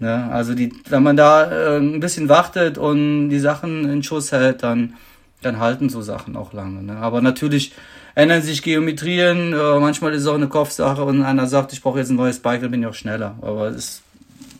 [0.00, 0.28] Ne?
[0.32, 4.62] Also die, wenn man da äh, ein bisschen wartet und die Sachen in Schuss hält,
[4.62, 4.94] dann,
[5.42, 6.82] dann halten so Sachen auch lange.
[6.82, 6.96] Ne?
[6.96, 7.72] Aber natürlich
[8.14, 11.98] ändern sich Geometrien, äh, manchmal ist es auch eine Kopfsache und einer sagt, ich brauche
[11.98, 13.36] jetzt ein neues Bike, dann bin ich auch schneller.
[13.42, 14.02] Aber es ist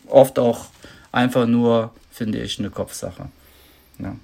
[0.07, 0.67] oft auch
[1.11, 3.25] einfach nur, finde ich, eine Kopfsache.
[3.99, 4.15] Ja.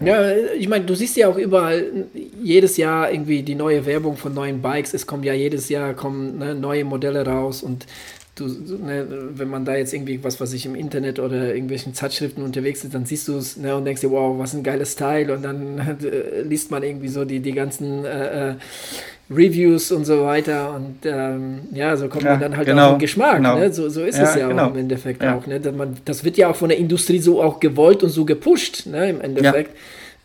[0.00, 2.06] Ja, ich meine, du siehst ja auch überall
[2.42, 4.94] jedes Jahr irgendwie die neue Werbung von neuen Bikes.
[4.94, 7.86] Es kommen ja jedes Jahr kommen ne, neue Modelle raus und
[8.34, 12.42] du, ne, wenn man da jetzt irgendwie was, was ich im Internet oder irgendwelchen Zeitschriften
[12.42, 15.30] unterwegs ist, dann siehst du es ne, und denkst dir, wow, was ein geiles Teil
[15.30, 18.54] und dann äh, liest man irgendwie so die, die ganzen äh, äh,
[19.30, 22.94] Reviews und so weiter und ähm, ja, so kommt ja, man dann halt genau, auf
[22.94, 23.58] den Geschmack, genau.
[23.58, 23.72] ne?
[23.72, 24.66] so, so ist ja, es ja genau.
[24.66, 25.36] auch im Endeffekt ja.
[25.36, 25.60] auch, ne?
[25.76, 29.10] man, das wird ja auch von der Industrie so auch gewollt und so gepusht, ne,
[29.10, 29.76] im Endeffekt.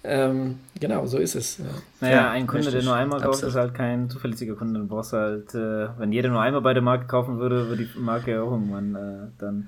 [0.03, 1.57] Ähm, genau, so ist es.
[1.57, 1.65] Ja.
[2.01, 4.79] Naja, ja, ein Kunde, der nur einmal kauft, ist halt kein zuverlässiger Kunde.
[4.79, 7.99] Du brauchst halt, äh, wenn jeder nur einmal bei der Marke kaufen würde, würde die
[7.99, 9.67] Marke ja auch irgendwann äh, dann.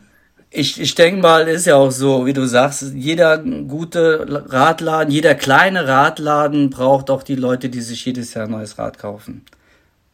[0.52, 5.36] Ich, ich denke mal, ist ja auch so, wie du sagst, jeder gute Radladen, jeder
[5.36, 9.44] kleine Radladen braucht auch die Leute, die sich jedes Jahr ein neues Rad kaufen.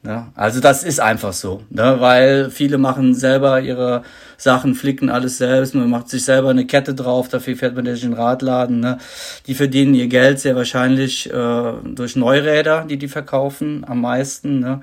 [0.06, 1.96] Ja, also das ist einfach so, ne?
[2.00, 4.04] weil viele machen selber ihre
[4.38, 8.02] Sachen, flicken alles selbst, man macht sich selber eine Kette drauf, dafür fährt man durch
[8.02, 8.80] den Radladen.
[8.80, 9.00] Ne?
[9.48, 14.60] Die verdienen ihr Geld sehr wahrscheinlich äh, durch Neuräder, die die verkaufen, am meisten.
[14.60, 14.82] Ne?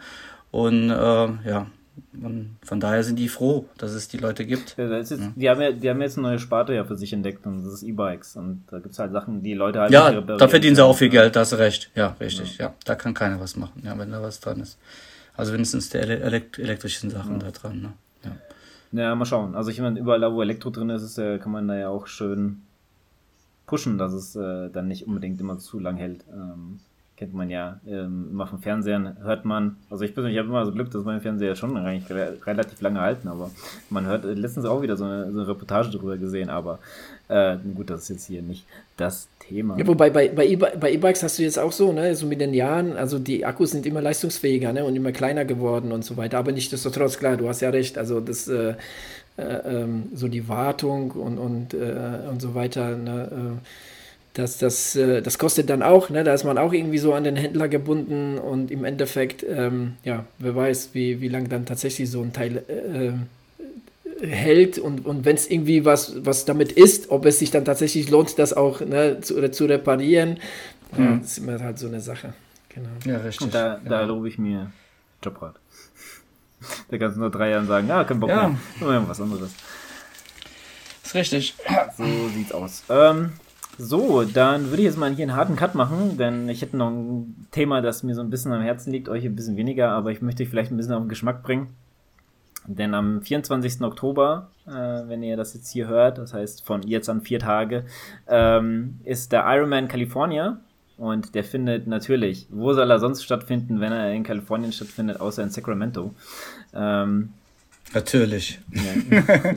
[0.51, 1.67] Und äh, ja,
[2.21, 4.77] und von daher sind die froh, dass es die Leute gibt.
[4.77, 5.33] Ja, jetzt, ja.
[5.35, 7.73] Die, haben ja, die haben jetzt eine neue Sparte ja für sich entdeckt und das
[7.73, 8.37] ist E-Bikes.
[8.37, 9.93] Und da gibt es halt Sachen, die Leute halt.
[9.93, 11.91] Ja, da verdienen sie auch viel Geld, da hast du recht.
[11.95, 12.59] Ja, richtig.
[12.59, 12.67] Ja.
[12.67, 12.75] ja.
[12.85, 14.79] da kann keiner was machen, ja, wenn da was dran ist.
[15.37, 17.39] Also wenigstens die elekt elektrischen Sachen ja.
[17.39, 17.81] da dran.
[17.81, 17.93] Ne?
[18.93, 19.03] Ja.
[19.03, 19.55] ja, mal schauen.
[19.55, 21.89] Also ich meine, überall da, wo Elektro drin ist, ist äh, kann man da ja
[21.89, 22.63] auch schön
[23.67, 26.25] pushen, dass es äh, dann nicht unbedingt immer zu lang hält.
[26.31, 26.81] Ähm,
[27.23, 30.73] kennt man ja ähm, immer vom Fernsehen, hört man, also ich persönlich habe immer so
[30.73, 33.49] Glück, dass mein Fernseher schon eigentlich re relativ lange halten, aber
[33.91, 36.81] man hört äh, letztens auch wieder so eine, so eine Reportage darüber gesehen, aber
[37.29, 38.67] äh, gut, das ist jetzt hier nicht
[38.97, 39.79] das Thema.
[39.79, 43.21] Ja, wobei bei, E-Bikes hast du jetzt auch so, ne, so mit den Jahren, also
[43.21, 47.19] die Akkus sind immer leistungsfähiger ne, und immer kleiner geworden und so weiter, aber nichtsdestotrotz,
[47.19, 48.75] klar, du hast ja recht, also das, äh,
[49.37, 53.67] äh, ähm, so die Wartung und, und, äh, und so weiter, ne, äh,
[54.35, 56.25] das, das, äh, das kostet dann auch, ne?
[56.25, 60.25] da ist man auch irgendwie so an den Händler gebunden und im Endeffekt, ähm, ja,
[60.39, 65.37] wer weiß, wie, wie lange dann tatsächlich so ein Teil äh, hält und, und wenn
[65.37, 69.21] es irgendwie was, was damit ist, ob es sich dann tatsächlich lohnt, das auch ne,
[69.21, 70.39] zu, oder zu reparieren,
[70.97, 71.05] mhm.
[71.05, 72.33] ja, das ist immer halt so eine Sache.
[72.71, 72.89] Genau.
[73.05, 73.47] Ja, richtig.
[73.47, 74.73] Und da, da lobe ich mir
[75.23, 75.57] Jobrat.
[76.91, 78.49] Der kannst nur drei Jahren sagen, ja, kein Bock ja.
[78.49, 79.51] mehr, nur was anderes.
[81.03, 81.55] Das ist richtig.
[81.99, 82.05] So
[82.35, 82.85] sieht's aus.
[82.89, 83.33] Ähm,
[83.79, 86.91] so, dann würde ich jetzt mal hier einen harten Cut machen, denn ich hätte noch
[86.91, 90.11] ein Thema, das mir so ein bisschen am Herzen liegt, euch ein bisschen weniger, aber
[90.11, 91.69] ich möchte euch vielleicht ein bisschen auf den Geschmack bringen.
[92.67, 93.81] Denn am 24.
[93.83, 97.85] Oktober, äh, wenn ihr das jetzt hier hört, das heißt von jetzt an vier Tage,
[98.29, 100.61] ähm, ist der Ironman California.
[100.97, 105.43] Und der findet natürlich, wo soll er sonst stattfinden, wenn er in Kalifornien stattfindet, außer
[105.43, 106.15] in Sacramento.
[106.73, 107.31] Ähm,
[107.95, 108.61] Natürlich.
[108.73, 109.53] Ja,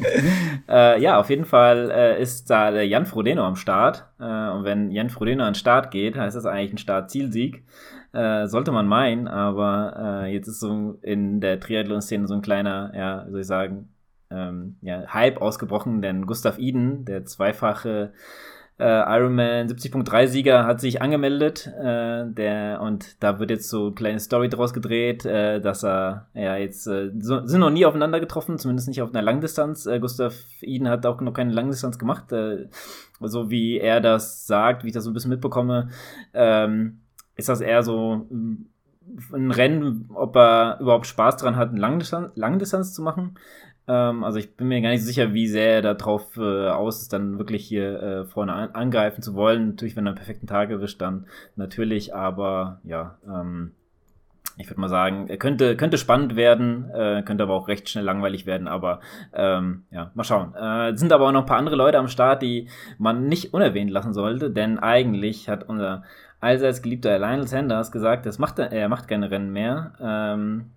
[0.95, 4.05] äh, ja auf jeden Fall äh, ist da der Jan Frodeno am Start.
[4.19, 7.63] Äh, und wenn Jan Frodeno an den Start geht, heißt das eigentlich ein Start-Zielsieg.
[8.13, 12.91] Äh, sollte man meinen, aber äh, jetzt ist so in der Triathlon-Szene so ein kleiner,
[12.95, 13.89] ja, soll ich sagen,
[14.31, 18.13] ähm, ja, Hype ausgebrochen, denn Gustav Iden, der zweifache
[18.77, 23.95] äh, Ironman 70.3 Sieger hat sich angemeldet, äh, der und da wird jetzt so eine
[23.95, 28.19] kleine Story draus gedreht, äh, dass er ja jetzt äh, so, sind noch nie aufeinander
[28.19, 29.85] getroffen, zumindest nicht auf einer Langdistanz.
[29.85, 32.67] Äh, Gustav Iden hat auch noch keine Langdistanz gemacht, äh,
[33.21, 35.89] so wie er das sagt, wie ich das so ein bisschen mitbekomme,
[36.33, 36.99] ähm,
[37.37, 38.27] ist das eher so
[39.33, 43.35] ein Rennen, ob er überhaupt Spaß dran hat, eine Langdistanz, Langdistanz zu machen.
[43.87, 47.13] Ähm, also ich bin mir gar nicht sicher, wie sehr er darauf äh, aus ist,
[47.13, 49.69] dann wirklich hier äh, vorne an angreifen zu wollen.
[49.69, 53.71] Natürlich, wenn er einen perfekten Tag erwischt, dann natürlich, aber ja, ähm,
[54.57, 58.05] ich würde mal sagen, er könnte, könnte spannend werden, äh, könnte aber auch recht schnell
[58.05, 59.01] langweilig werden, aber
[59.33, 60.55] ähm, ja, mal schauen.
[60.55, 63.91] Äh, sind aber auch noch ein paar andere Leute am Start, die man nicht unerwähnt
[63.91, 66.03] lassen sollte, denn eigentlich hat unser
[66.39, 69.93] allseits geliebter Lionel Sanders gesagt, das macht er, er macht keine Rennen mehr.
[69.99, 70.71] Ähm,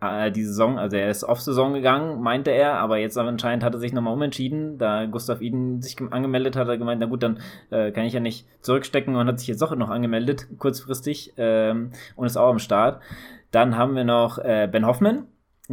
[0.00, 3.74] äh, die Saison, also er ist off Saison gegangen, meinte er, aber jetzt anscheinend hat
[3.74, 7.22] er sich nochmal umentschieden, da Gustav Iden sich angemeldet hat, hat er gemeint, na gut,
[7.22, 7.40] dann
[7.70, 11.92] äh, kann ich ja nicht zurückstecken und hat sich jetzt doch noch angemeldet, kurzfristig, ähm,
[12.14, 13.02] und ist auch am Start.
[13.50, 15.26] Dann haben wir noch äh, Ben Hoffman,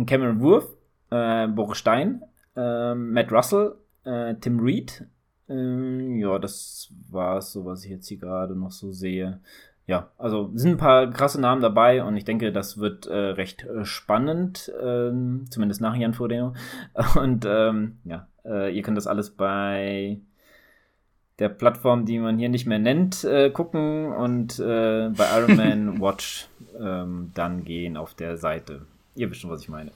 [0.06, 0.68] Cameron Wurf,
[1.10, 2.24] äh, Boris Stein,
[2.56, 5.06] äh, Matt Russell, äh, Tim Reed,
[5.50, 9.42] äh, ja, das war es so, was ich jetzt hier gerade noch so sehe
[9.86, 13.66] ja, also sind ein paar krasse Namen dabei und ich denke, das wird äh, recht
[13.66, 15.12] äh, spannend, äh,
[15.50, 16.54] zumindest nach Jan Frodeno.
[17.16, 20.20] Und ähm, ja, äh, ihr könnt das alles bei
[21.40, 26.48] der Plattform, die man hier nicht mehr nennt, äh, gucken und äh, bei Ironman Watch
[26.80, 28.86] ähm, dann gehen auf der Seite.
[29.16, 29.92] Ihr wisst schon, was ich meine.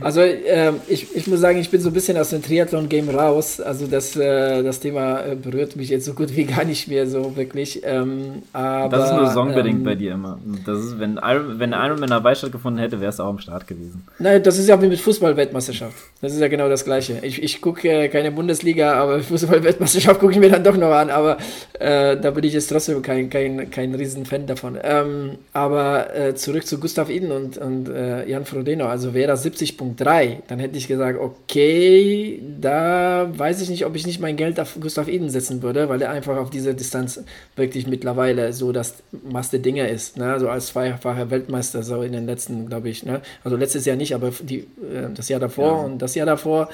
[0.00, 3.60] Also äh, ich, ich muss sagen, ich bin so ein bisschen aus dem Triathlon-Game raus.
[3.60, 7.06] Also das, äh, das Thema äh, berührt mich jetzt so gut wie gar nicht mehr
[7.06, 7.82] so wirklich.
[7.84, 10.38] Ähm, aber, das ist nur saisonbedingt ähm, bei dir immer.
[10.66, 14.04] Das ist, wenn, wenn Ironman dabei stattgefunden hätte, wäre es auch am Start gewesen.
[14.18, 15.96] Nein, das ist ja wie mit Fußball-Weltmeisterschaft.
[16.20, 17.18] Das ist ja genau das Gleiche.
[17.22, 21.10] Ich, ich gucke äh, keine Bundesliga, aber Fußball-Weltmeisterschaft gucke ich mir dann doch noch an.
[21.10, 21.38] Aber
[21.78, 24.78] äh, da bin ich jetzt trotzdem kein, kein, kein Riesenfan davon.
[24.82, 27.88] Ähm, aber äh, zurück zu Gustav Iden und, und
[28.26, 28.86] Jan Frodeno.
[28.86, 33.94] Also wer da 70 50.3, dann hätte ich gesagt, okay, da weiß ich nicht, ob
[33.94, 37.22] ich nicht mein Geld auf Gustav Eden setzen würde, weil er einfach auf dieser Distanz
[37.56, 38.94] wirklich mittlerweile so das
[39.28, 40.38] Master Dinger ist, ne?
[40.40, 43.22] so als zweifacher Weltmeister, so in den letzten, glaube ich, ne?
[43.44, 45.84] also letztes Jahr nicht, aber die, äh, das Jahr davor ja.
[45.84, 46.68] und das Jahr davor.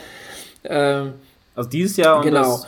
[0.65, 1.15] Ähm,
[1.55, 2.43] also dieses Jahr und genau.
[2.43, 2.67] das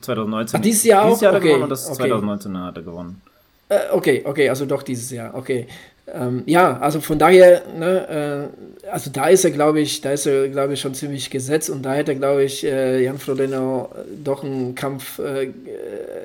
[0.00, 0.58] 2019.
[0.58, 1.22] Ach, dieses Jahr dieses auch?
[1.22, 1.46] Jahr okay.
[1.48, 1.96] gewonnen und das okay.
[1.96, 3.22] 2019 hat er gewonnen.
[3.68, 5.66] Äh, okay, okay, also doch dieses Jahr, okay.
[6.08, 8.50] Ähm, ja, also von daher, ne,
[8.82, 11.70] äh, also da ist er, glaube ich, da ist er, glaube ich, schon ziemlich gesetzt
[11.70, 13.88] und da hätte, glaube ich, äh, Jan Frodeno
[14.22, 15.52] doch einen Kampf äh,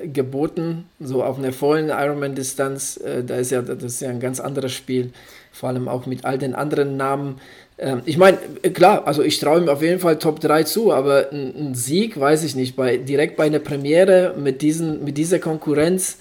[0.06, 2.96] geboten, so auf einer vollen Ironman-Distanz.
[2.98, 5.12] Äh, da ist ja, das ist ja ein ganz anderes Spiel,
[5.52, 7.40] vor allem auch mit all den anderen Namen.
[7.78, 8.38] Ähm, ich meine,
[8.74, 12.18] klar, also ich traue ihm auf jeden Fall Top 3 zu, aber ein, ein Sieg,
[12.18, 16.18] weiß ich nicht, bei, direkt bei einer Premiere mit, diesen, mit dieser Konkurrenz,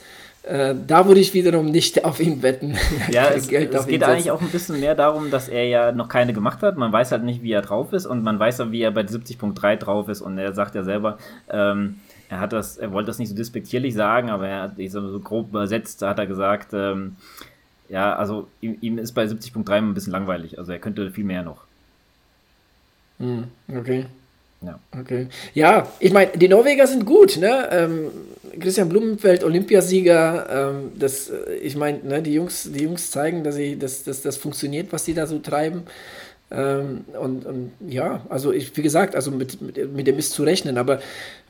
[0.48, 2.76] äh, da würde ich wiederum nicht auf ihn wetten.
[3.12, 6.34] Ja, es, es geht eigentlich auch ein bisschen mehr darum, dass er ja noch keine
[6.34, 6.78] gemacht hat.
[6.78, 9.02] Man weiß halt nicht, wie er drauf ist und man weiß ja, wie er bei
[9.02, 11.18] 70.3 drauf ist und er sagt ja selber,
[11.50, 15.10] ähm, er hat das, er wollte das nicht so despektierlich sagen, aber er hat so,
[15.10, 17.16] so grob übersetzt, da hat er gesagt, ähm,
[17.90, 21.44] ja, also ihm, ihm ist bei 70.3 ein bisschen langweilig, also er könnte viel mehr
[21.44, 21.64] noch.
[23.20, 24.06] Hm, okay.
[24.62, 24.80] Ja.
[25.00, 25.28] Okay.
[25.54, 27.70] Ja, ich meine, die Norweger sind gut, ne?
[27.72, 28.12] Ähm,
[28.60, 33.56] Christian Blumenfeld, Olympiasieger, ähm, das, äh, ich meine, ne, die Jungs, die Jungs zeigen, dass
[33.56, 35.84] sie, dass, dass das funktioniert, was sie da so treiben.
[36.50, 40.44] Ähm, und, und, ja, also ich, wie gesagt, also mit, mit, mit, dem ist zu
[40.44, 41.02] rechnen, aber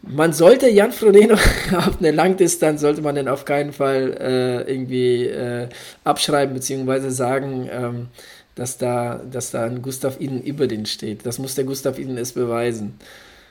[0.01, 1.35] man sollte Jan Frodeno
[1.77, 5.69] auf eine Langdistanz sollte man den auf keinen Fall äh, irgendwie äh,
[6.03, 8.07] abschreiben, beziehungsweise sagen, ähm,
[8.55, 11.27] dass da, dass da ein Gustav Iden über den steht.
[11.27, 12.95] Das muss der Gustav Iden es beweisen.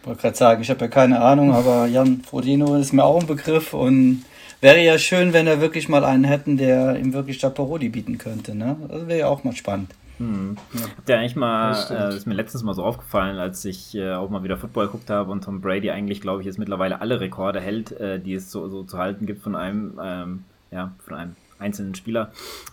[0.07, 3.21] Ich wollte gerade sagen, ich habe ja keine Ahnung, aber Jan Frodeno ist mir auch
[3.21, 4.23] ein Begriff und
[4.61, 8.55] wäre ja schön, wenn er wirklich mal einen hätten, der ihm wirklich Parodi bieten könnte.
[8.55, 8.77] Ne?
[8.87, 9.91] Das wäre ja auch mal spannend.
[10.19, 10.57] Hm.
[10.75, 10.81] Ja.
[10.97, 14.13] Habt ihr eigentlich mal, das, äh, ist mir letztens mal so aufgefallen, als ich äh,
[14.13, 17.19] auch mal wieder Football geguckt habe und Tom Brady eigentlich, glaube ich, jetzt mittlerweile alle
[17.19, 21.17] Rekorde hält, äh, die es so, so zu halten gibt von einem, ähm, ja, von
[21.17, 22.33] einem einzelnen Spieler.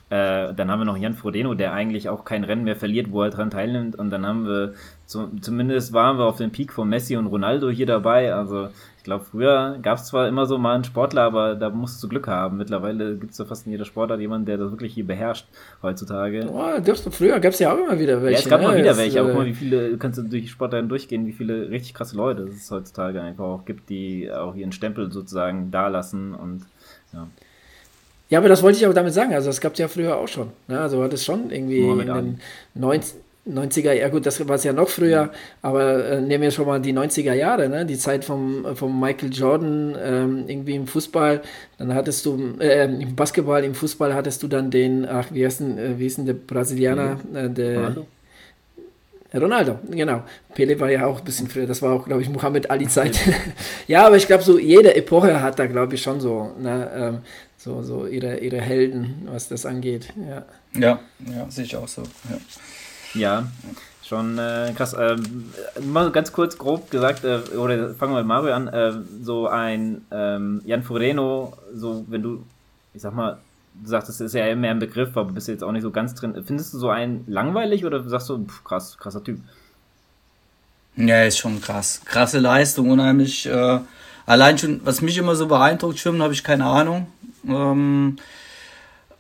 [0.09, 3.23] Äh, dann haben wir noch Jan Frodeno, der eigentlich auch kein Rennen mehr verliert, wo
[3.23, 3.95] er dran teilnimmt.
[3.95, 4.73] Und dann haben wir,
[5.05, 8.33] so, zumindest waren wir auf dem Peak von Messi und Ronaldo hier dabei.
[8.33, 8.69] Also
[9.03, 12.07] ich glaube, früher gab es zwar immer so mal einen Sportler, aber da musst du
[12.07, 12.55] Glück haben.
[12.55, 15.45] Mittlerweile gibt es ja fast in jeder Sportart jemanden, der das wirklich hier beherscht
[15.81, 16.47] heutzutage.
[16.49, 18.33] Oh, das, früher gab es ja auch immer wieder welche.
[18.35, 18.67] Ja, es gab ne?
[18.67, 21.33] mal wieder welche, aber guck mal, wie viele, kannst du durch die Sportarten durchgehen, wie
[21.33, 25.89] viele richtig krasse Leute es heutzutage einfach auch gibt, die auch ihren Stempel sozusagen da
[25.89, 26.65] lassen und
[27.11, 27.27] ja.
[28.33, 29.31] Ja, aber das wollte ich auch damit sagen.
[29.31, 30.47] Also, das gab es ja früher auch schon.
[30.67, 30.79] Ne?
[30.79, 32.39] Also, hat es schon irgendwie Mohammed in den
[32.73, 33.13] 90,
[33.47, 35.29] 90er, ja gut, das war es ja noch früher,
[35.61, 37.85] aber äh, nehmen wir schon mal die 90er Jahre, ne?
[37.85, 41.43] die Zeit vom, vom Michael Jordan ähm, irgendwie im Fußball,
[41.77, 45.59] dann hattest du, äh, im Basketball, im Fußball hattest du dann den, ach, wie heißt
[45.59, 48.07] denn, äh, wie ist denn der Brasilianer, äh, der Ronaldo?
[49.33, 50.23] Ronaldo, genau.
[50.53, 53.19] Pele war ja auch ein bisschen früher, das war auch, glaube ich, Muhammad Ali Zeit.
[53.87, 57.17] ja, aber ich glaube, so jede Epoche hat da, glaube ich, schon so, ne, ähm,
[57.57, 60.13] so, so ihre, ihre Helden, was das angeht.
[60.29, 60.45] Ja,
[60.79, 60.99] ja,
[61.33, 62.03] ja sehe ich auch so.
[62.29, 63.47] Ja, ja
[64.13, 64.95] schon äh, krass.
[64.99, 69.47] Ähm, mal ganz kurz grob gesagt, äh, oder fangen wir mit Mario an, äh, so
[69.47, 72.43] ein ähm, Jan Fureno, so wenn du,
[72.93, 73.39] ich sag mal,
[73.81, 76.15] du sagst, das ist ja mehr ein Begriff, aber bist jetzt auch nicht so ganz
[76.15, 76.41] drin.
[76.45, 79.39] Findest du so einen langweilig oder sagst du, pff, krass, krasser Typ?
[80.95, 82.01] Ja, ist schon krass.
[82.05, 83.47] Krasse Leistung, unheimlich.
[83.47, 83.79] Äh,
[84.25, 87.07] allein schon, was mich immer so beeindruckt, Schwimmen habe ich keine Ahnung.
[87.47, 88.17] Ähm,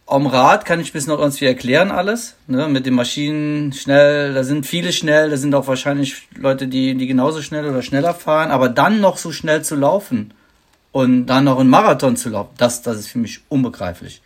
[0.05, 2.35] am Rad kann ich bis noch ganz viel erklären alles.
[2.47, 2.67] Ne?
[2.67, 7.07] Mit den Maschinen schnell, da sind viele schnell, da sind auch wahrscheinlich Leute, die, die
[7.07, 10.33] genauso schnell oder schneller fahren, aber dann noch so schnell zu laufen
[10.91, 14.21] und dann noch einen Marathon zu laufen, das, das ist für mich unbegreiflich.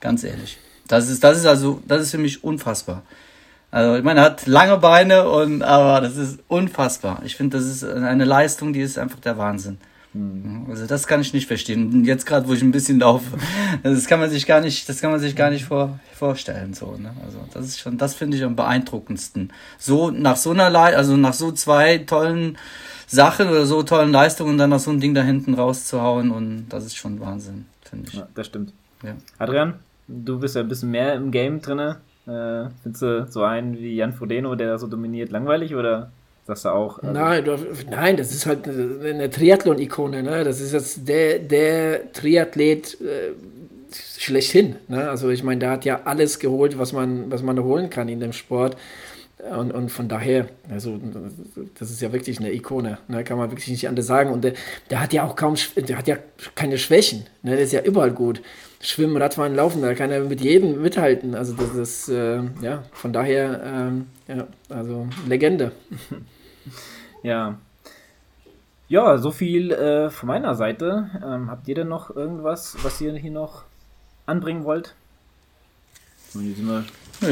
[0.00, 0.58] Ganz ehrlich.
[0.86, 3.02] Das ist, das ist also, das ist für mich unfassbar.
[3.70, 7.20] Also, ich meine, er hat lange Beine und, aber das ist unfassbar.
[7.24, 9.78] Ich finde, das ist eine Leistung, die ist einfach der Wahnsinn.
[10.14, 10.66] Mhm.
[10.70, 11.92] Also das kann ich nicht verstehen.
[11.92, 13.38] Und jetzt gerade, wo ich ein bisschen laufe,
[13.82, 16.74] das kann man sich gar nicht, das kann man sich gar nicht vor, vorstellen.
[16.74, 17.12] So, ne?
[17.24, 19.52] Also das ist schon, das finde ich am beeindruckendsten.
[19.78, 22.56] So nach so einer Le also nach so zwei tollen
[23.06, 26.84] Sachen oder so tollen Leistungen dann noch so ein Ding da hinten rauszuhauen und das
[26.84, 28.14] ist schon Wahnsinn, finde ich.
[28.14, 28.72] Ja, das stimmt.
[29.02, 29.14] Ja.
[29.38, 29.74] Adrian,
[30.08, 31.98] du bist ja ein bisschen mehr im Game drinne.
[32.26, 36.10] Äh, findest du so einen wie Jan Frodeno, der so dominiert, langweilig oder
[36.48, 36.98] Sagst du auch?
[37.00, 37.58] Also nein, du,
[37.90, 40.22] nein, das ist halt eine Triathlon-Ikone.
[40.22, 40.44] Ne?
[40.44, 43.34] Das ist jetzt der, der Triathlet äh,
[44.18, 44.76] schlechthin.
[44.88, 45.10] Ne?
[45.10, 48.20] Also ich meine, der hat ja alles geholt, was man, was man holen kann in
[48.20, 48.78] dem Sport.
[49.54, 50.98] Und, und von daher, also
[51.78, 53.24] das ist ja wirklich eine Ikone, ne?
[53.24, 54.32] kann man wirklich nicht anders sagen.
[54.32, 54.54] Und der,
[54.88, 56.16] der hat ja auch kaum, der hat ja
[56.54, 57.56] keine Schwächen, ne?
[57.56, 58.40] der ist ja überall gut.
[58.80, 61.34] Schwimmen, Radfahren, Laufen, da kann er mit jedem mithalten.
[61.34, 65.72] Also das ist, äh, ja, von daher, ähm, ja, also Legende.
[67.22, 67.58] Ja.
[68.88, 71.10] Ja, so viel äh, von meiner Seite.
[71.22, 73.64] Ähm, habt ihr denn noch irgendwas, was ihr hier noch
[74.24, 74.94] anbringen wollt?
[76.16, 76.17] So, hier sind wir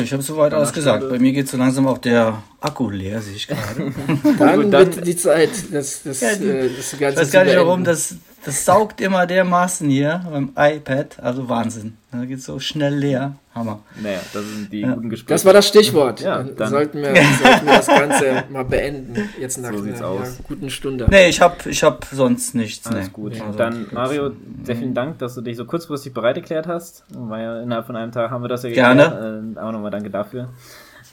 [0.03, 1.09] ich habe soweit alles gesagt.
[1.09, 3.93] Bei mir geht so langsam auch der Akku leer, sehe ich gerade.
[4.39, 7.45] dann, dann wird die Zeit, das, das, ja, die, äh, das Ganze Ich weiß gar
[7.45, 11.21] nicht warum, das, das saugt immer dermaßen hier beim iPad.
[11.21, 11.97] Also Wahnsinn.
[12.11, 13.37] Da geht so schnell leer.
[13.57, 13.81] Hammer.
[14.01, 14.95] Naja, das sind die ja.
[14.95, 15.35] guten Gespräche.
[15.35, 16.21] Das war das Stichwort.
[16.21, 19.29] Ja, dann sollten, wir, sollten wir das Ganze mal beenden.
[19.41, 21.07] Jetzt nach so einer ja, guten Stunde.
[21.11, 22.87] Nee, ich habe ich hab sonst nichts.
[22.87, 23.13] Alles nee.
[23.13, 23.41] gut.
[23.41, 24.33] Also, dann, Mario,
[24.63, 27.05] sehr vielen Dank, dass du dich so kurzfristig bereit erklärt hast.
[27.09, 28.97] War ja innerhalb von einem Tag haben wir das ja geklärt.
[28.97, 29.55] Gerne.
[29.57, 30.51] Äh, auch nochmal danke dafür.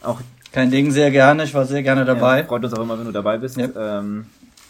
[0.03, 0.19] Auch
[0.51, 1.45] Kein Ding, sehr gerne.
[1.45, 2.39] Ich war sehr gerne dabei.
[2.39, 3.57] Ja, freut uns auch immer, wenn du dabei bist.
[3.57, 4.25] Ja, ähm,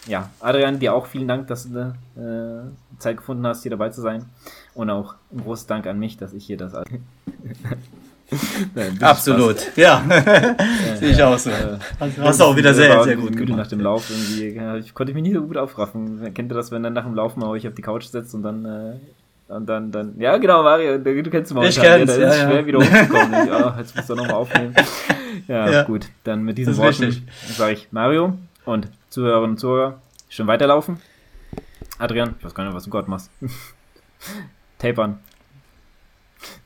[0.07, 0.29] ja.
[0.39, 4.25] Adrian, dir auch vielen Dank, dass du äh, Zeit gefunden hast, hier dabei zu sein.
[4.75, 6.73] Und auch ein großes Dank an mich, dass ich hier das.
[8.73, 9.75] Nein, Absolut, Spaß.
[9.75, 10.03] ja.
[10.95, 11.51] Sehe ich auch so.
[11.51, 13.57] Äh, hast, hast du auch wieder sehr, sehr gut gemacht.
[13.57, 16.33] Nach dem Lauf irgendwie, ja, ich konnte mich nie so gut aufraffen.
[16.33, 18.41] Kennt ihr das, wenn dann nach dem Laufen mal euch auf die Couch setzt und
[18.43, 18.93] dann äh,
[19.49, 21.67] und dann, dann, ja genau, Mario, du kennst es mal.
[21.67, 22.65] Ich kenn's, ja, da ist ja, schwer ja.
[22.65, 23.47] wieder hochzukommen.
[23.47, 24.73] ja, jetzt musst du nochmal aufnehmen.
[25.47, 29.99] Ja, ja, gut, dann mit diesen Worten sage ich Mario und Zuhörerinnen und Zuhörer,
[30.29, 30.97] schön weiterlaufen.
[31.99, 33.29] Adrian, ich weiß gar nicht, was du Gott machst.
[34.83, 35.19] Tapern.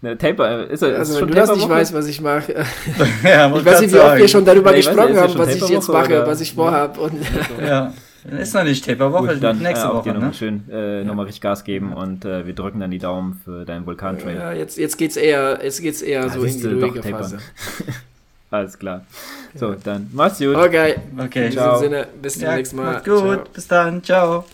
[0.01, 2.53] Ne, Taper, ist er also, wenn du das nicht weißt, was ich mache.
[3.23, 5.69] ja, ich weiß nicht, wie oft wir schon darüber nee, gesprochen nicht, haben, was ich
[5.69, 6.27] jetzt mache, oder?
[6.27, 7.11] was ich vorhabe.
[7.65, 7.93] Ja.
[8.39, 10.11] Ist noch nicht Taperwoche, Gut, dann nächste äh, Woche.
[10.11, 10.33] Dir ne?
[10.33, 11.03] schön äh, ja.
[11.05, 14.35] nochmal richtig Gas geben und äh, wir drücken dann die Daumen für deinen Vulkantrail.
[14.35, 17.37] Ja, jetzt, jetzt geht's eher, jetzt geht's eher ja, so in die ruhige Phase.
[18.51, 19.05] Alles klar.
[19.55, 20.55] So, dann mach's gut.
[20.55, 20.95] Okay.
[21.17, 21.45] Okay.
[21.45, 22.95] In diesem Sinne, bis zum nächsten Mal.
[22.95, 23.43] Gut, ciao.
[23.53, 24.03] bis dann.
[24.03, 24.45] Ciao.